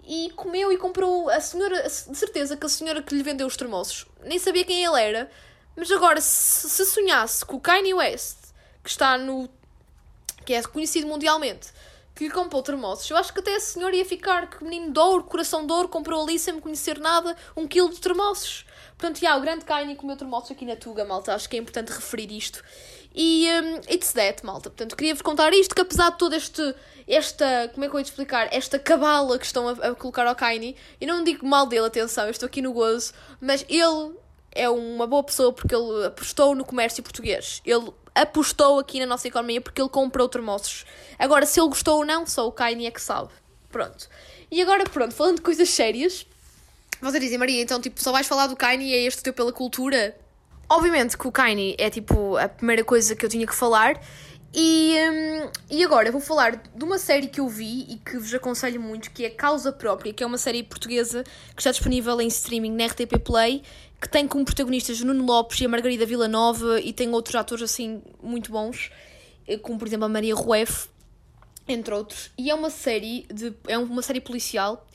[0.07, 3.57] e comeu e comprou a senhora, de certeza que a senhora que lhe vendeu os
[3.57, 5.29] termossos nem sabia quem ele era,
[5.75, 8.37] mas agora se, se sonhasse com o Kanye West,
[8.83, 9.49] que está no.
[10.45, 11.69] que é conhecido mundialmente,
[12.15, 14.99] que lhe comprou termossos, eu acho que até a senhora ia ficar que menino de
[14.99, 18.65] ouro, coração de ouro, comprou ali sem me conhecer nada, um quilo de termossos.
[18.97, 21.89] Portanto, já, o grande Kanye comeu termossos aqui na Tuga, malta, acho que é importante
[21.89, 22.63] referir isto.
[23.19, 24.69] E um, it's that, malta.
[24.69, 26.75] Portanto, queria-vos contar isto, que apesar de todo este,
[27.07, 30.27] esta, como é que eu ia te explicar, esta cabala que estão a, a colocar
[30.27, 34.15] ao Kanye, eu não digo mal dele, atenção, eu estou aqui no gozo, mas ele
[34.51, 37.59] é uma boa pessoa porque ele apostou no comércio português.
[37.65, 40.85] Ele apostou aqui na nossa economia porque ele comprou termossos.
[41.17, 43.29] Agora, se ele gostou ou não, só o Kanye é que sabe.
[43.71, 44.07] Pronto.
[44.51, 46.23] E agora, pronto, falando de coisas sérias,
[47.01, 49.51] vocês dizem, Maria, então, tipo, só vais falar do Kanye e é este teu pela
[49.51, 50.15] cultura?
[50.69, 53.99] Obviamente que o Kanye é tipo a primeira coisa que eu tinha que falar.
[54.53, 58.33] E, um, e agora vou falar de uma série que eu vi e que vos
[58.33, 62.27] aconselho muito, que é Causa Própria, que é uma série portuguesa que está disponível em
[62.27, 63.61] streaming na RTP Play,
[64.01, 68.01] que tem como protagonistas Nuno Lopes e a Margarida Villanova e tem outros atores assim
[68.21, 68.89] muito bons,
[69.61, 70.89] como por exemplo a Maria Rueff.
[71.67, 72.31] entre outros.
[72.37, 74.87] E é uma série de é uma série policial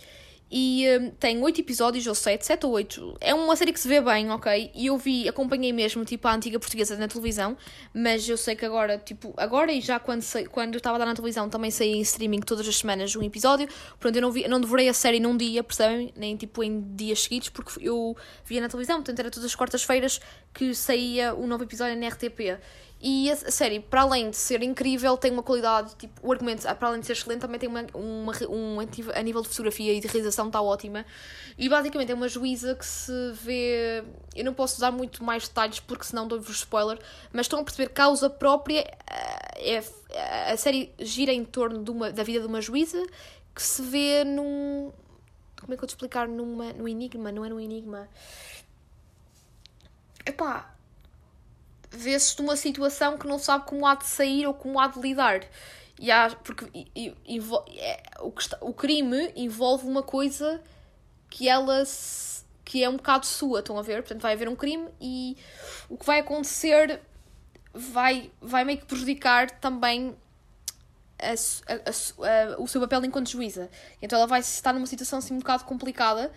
[0.55, 3.17] e hum, tem oito episódios ou sete, sete ou oito.
[3.23, 4.71] É uma série que se vê bem, ok?
[4.75, 7.57] E eu vi, acompanhei mesmo, tipo, a antiga portuguesa na televisão,
[7.95, 11.15] mas eu sei que agora, tipo, agora e já quando, quando eu estava dar na
[11.15, 13.67] televisão também saí em streaming todas as semanas um episódio.
[13.99, 16.13] Pronto, eu não, vi, não devorei a série num dia, percebem?
[16.15, 20.21] Nem tipo em dias seguidos, porque eu via na televisão, portanto era todas as quartas-feiras
[20.53, 22.59] que saía um novo episódio na RTP.
[23.05, 26.87] E a, série, para além de ser incrível, tem uma qualidade, tipo, o argumento, para
[26.87, 28.79] além de ser excelente, também tem uma, uma, um,
[29.13, 31.05] a nível de fotografia e de realização está ótima.
[31.59, 34.05] E basicamente é uma juíza que se vê.
[34.37, 36.97] Eu não posso dar muito mais detalhes porque senão dou-vos spoiler,
[37.33, 38.89] mas estão a perceber causa própria.
[39.57, 39.83] É,
[40.53, 43.05] a série gira em torno de uma, da vida de uma juíza
[43.53, 44.93] que se vê num.
[45.61, 46.29] Como é que eu te explicar?
[46.29, 48.09] Numa, num enigma, não é num enigma.
[50.25, 50.73] Epá,
[51.93, 55.41] vê-se numa situação que não sabe como há de sair ou como há de lidar.
[55.99, 57.39] E há, porque e, e,
[57.79, 60.61] é, o, está, o crime envolve uma coisa
[61.29, 64.03] que ela se, que é um bocado sua, estão a ver?
[64.03, 65.37] Portanto, vai haver um crime e
[65.89, 67.01] o que vai acontecer
[67.73, 70.17] vai, vai meio que prejudicar também
[71.19, 71.33] a,
[71.73, 73.71] a, a, o seu papel enquanto juíza.
[74.01, 76.33] Então ela vai estar numa situação assim um bocado complicada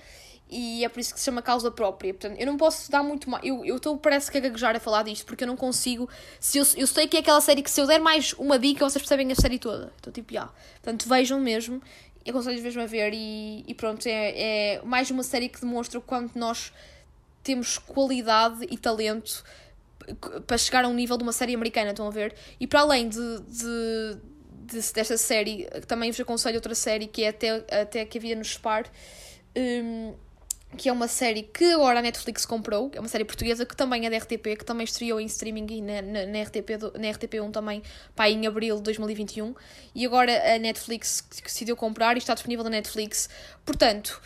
[0.50, 2.14] e é por isso que se chama causa própria.
[2.14, 3.44] Portanto, eu não posso dar muito mais.
[3.44, 6.08] Eu estou, parece que a gaguejar a falar disto, porque eu não consigo.
[6.40, 8.88] Se eu, eu sei que é aquela série que se eu der mais uma dica,
[8.88, 9.92] vocês percebem a série toda.
[10.00, 10.48] Então, tipo, já.
[10.82, 11.82] Portanto, vejam mesmo.
[12.24, 13.12] Eu aconselho mesmo a ver.
[13.14, 16.72] E, e pronto, é, é mais uma série que demonstra o quanto nós
[17.44, 19.44] temos qualidade e talento
[20.46, 22.36] para chegar a um nível de uma série americana, estão a ver?
[22.60, 24.18] E para além de, de
[24.94, 27.50] desta série, também vos aconselho outra série que é Até,
[27.82, 28.86] até que havia no Spar.
[29.56, 30.14] Um,
[30.78, 34.06] que é uma série que agora a Netflix comprou, é uma série portuguesa que também
[34.06, 37.52] é da RTP, que também estreou em streaming e na, na, na, RTP, na RTP1
[37.52, 37.82] também,
[38.16, 39.56] pá, em abril de 2021,
[39.94, 43.30] e agora a Netflix decidiu comprar e está disponível na Netflix.
[43.66, 44.22] Portanto,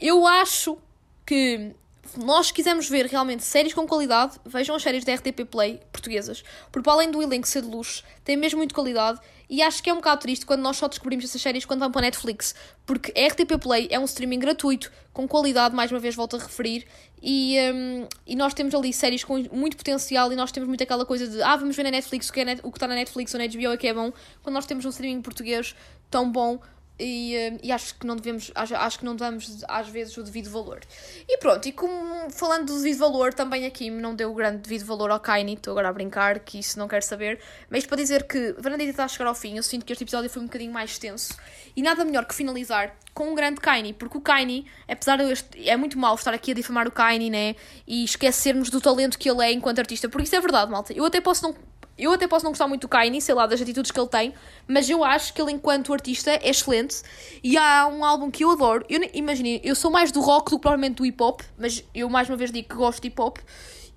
[0.00, 0.78] eu acho
[1.24, 1.74] que
[2.16, 6.88] nós quisermos ver realmente séries com qualidade, vejam as séries da RTP Play portuguesas, porque
[6.88, 9.18] além do elenco ser de luxo, tem mesmo muito qualidade
[9.48, 11.90] e acho que é um bocado triste quando nós só descobrimos essas séries quando vão
[11.90, 16.00] para a Netflix, porque a RTP Play é um streaming gratuito, com qualidade, mais uma
[16.00, 16.86] vez volto a referir,
[17.22, 21.06] e, um, e nós temos ali séries com muito potencial e nós temos muito aquela
[21.06, 22.94] coisa de ah, vamos ver na Netflix o que, é net, o que está na
[22.94, 25.74] Netflix ou na HBO é que é bom, quando nós temos um streaming português
[26.10, 26.60] tão bom
[26.98, 30.22] e, eh, e, acho que não devemos, acho, acho que não damos às vezes o
[30.22, 30.80] devido valor.
[31.28, 34.84] E pronto, e como falando do devido valor, também aqui não deu o grande devido
[34.86, 38.24] valor ao Kaini, estou agora a brincar, que isso não quero saber, mas para dizer
[38.24, 40.72] que Varandita está a chegar ao fim, eu sinto que este episódio foi um bocadinho
[40.72, 41.36] mais extenso
[41.76, 45.68] e nada melhor que finalizar com um grande Kaini, porque o Kaini, apesar de este,
[45.68, 49.28] é muito mau estar aqui a difamar o Kaini, né, e esquecermos do talento que
[49.28, 50.92] ele é enquanto artista, porque isso é verdade, malta.
[50.92, 51.54] Eu até posso não
[51.98, 54.34] eu até posso não gostar muito do Kanye, sei lá, das atitudes que ele tem,
[54.68, 57.02] mas eu acho que ele, enquanto artista, é excelente.
[57.42, 58.84] E há um álbum que eu adoro.
[58.88, 62.08] Eu, imagine, eu sou mais do rock do que provavelmente do hip hop, mas eu
[62.10, 63.38] mais uma vez digo que gosto de hip hop.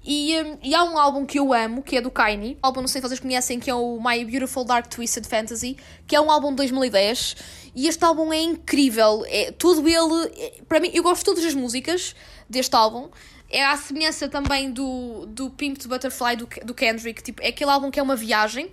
[0.01, 2.57] E, um, e há um álbum que eu amo, que é do Kanye.
[2.63, 5.75] O álbum, não sei se vocês conhecem, que é o My Beautiful Dark Twisted Fantasy,
[6.07, 7.35] que é um álbum de 2010.
[7.75, 9.25] E este álbum é incrível.
[9.27, 10.31] É, tudo ele.
[10.37, 12.15] É, para mim, eu gosto de todas as músicas
[12.49, 13.09] deste álbum
[13.49, 17.71] é a semelhança também do, do Pimp to Butterfly do, do Kendrick, tipo, é aquele
[17.71, 18.69] álbum que é uma viagem.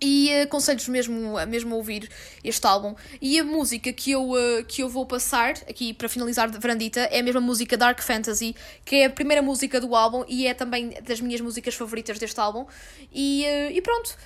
[0.00, 2.08] E uh, aconselho-vos mesmo, mesmo a ouvir
[2.44, 2.94] este álbum.
[3.20, 7.00] E a música que eu, uh, que eu vou passar, aqui para finalizar de Verandita,
[7.00, 10.54] é a mesma música Dark Fantasy, que é a primeira música do álbum e é
[10.54, 12.64] também das minhas músicas favoritas deste álbum.
[13.12, 14.16] E, uh, e pronto,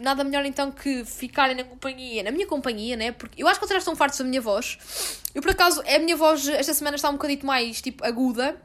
[0.00, 3.12] nada melhor então que ficarem na companhia, na minha companhia, né?
[3.12, 4.78] Porque eu acho que vocês já estão fartos da minha voz.
[5.34, 8.60] Eu, por acaso, a minha voz esta semana está um bocadito mais, tipo, aguda.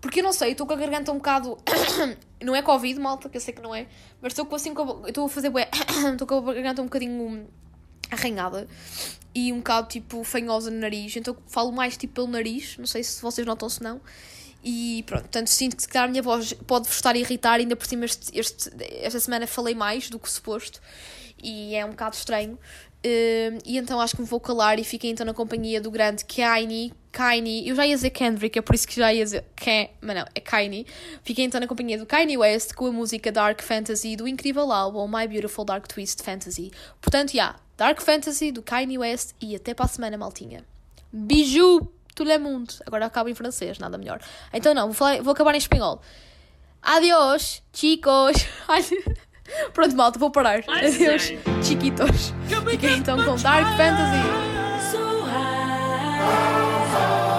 [0.00, 1.56] Porque eu não sei, estou com a garganta um bocado.
[2.42, 3.86] não é Covid, malta, que eu sei que não é.
[4.20, 4.74] Mas estou com assim.
[5.06, 5.50] Estou a fazer.
[6.12, 7.48] Estou com a garganta um bocadinho
[8.10, 8.68] arranhada.
[9.34, 11.16] E um bocado, tipo, fanhosa no nariz.
[11.16, 12.76] Então falo mais, tipo, pelo nariz.
[12.76, 14.00] Não sei se vocês notam se não.
[14.64, 17.76] E pronto, portanto, sinto que se calhar a minha voz pode-vos estar a irritar, ainda
[17.76, 20.80] por cima este, este, esta semana falei mais do que suposto
[21.42, 22.58] e é um bocado estranho.
[23.04, 26.24] Uh, e então acho que me vou calar e fiquei então na companhia do grande
[26.24, 26.94] Kanye.
[27.12, 30.16] Kanye, eu já ia dizer Kendrick, é por isso que já ia dizer Ken, mas
[30.16, 30.86] não, é Kanye.
[31.22, 35.06] Fiquei então na companhia do Kanye West com a música Dark Fantasy do incrível álbum
[35.06, 36.72] My Beautiful Dark Twist Fantasy.
[37.02, 40.64] Portanto, já, yeah, Dark Fantasy do Kanye West e até para a semana, maltinha.
[41.12, 41.92] Bijou!
[42.14, 42.68] Tout le monde.
[42.86, 44.20] Agora acabo em francês, nada melhor.
[44.52, 46.00] Então não, vou, falar, vou acabar em espanhol.
[46.82, 48.46] Adiós, chicos.
[49.72, 50.62] Pronto, malta, vou parar.
[50.68, 52.32] Adeus, chiquitos.
[52.70, 54.22] Fiquem então com Dark Fantasy.
[54.90, 57.33] So high.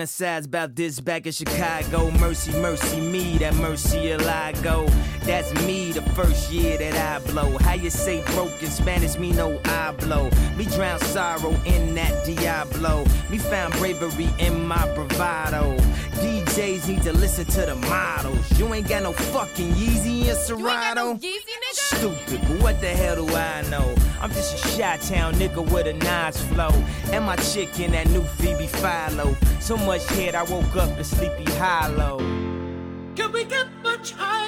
[0.00, 2.10] Fantasize about this back in Chicago.
[2.12, 4.86] Mercy, mercy me, that mercy I go.
[5.24, 7.58] That's me the first year that I blow.
[7.58, 10.30] How you say broke in Spanish, me no I blow.
[10.56, 13.04] Me drown sorrow in that Diablo.
[13.30, 15.76] Me found bravery in my bravado.
[16.20, 18.58] DJs need to listen to the models.
[18.58, 21.14] You ain't got no fucking Yeezy and Serato.
[22.00, 23.94] Stupid, but what the hell do I know?
[24.22, 26.70] I'm just a shot town nigga with a nice flow.
[27.12, 29.36] And my chick in that new Phoebe Philo.
[29.60, 32.16] So much head, I woke up in sleepy hollow.
[33.16, 34.39] Can we get much higher?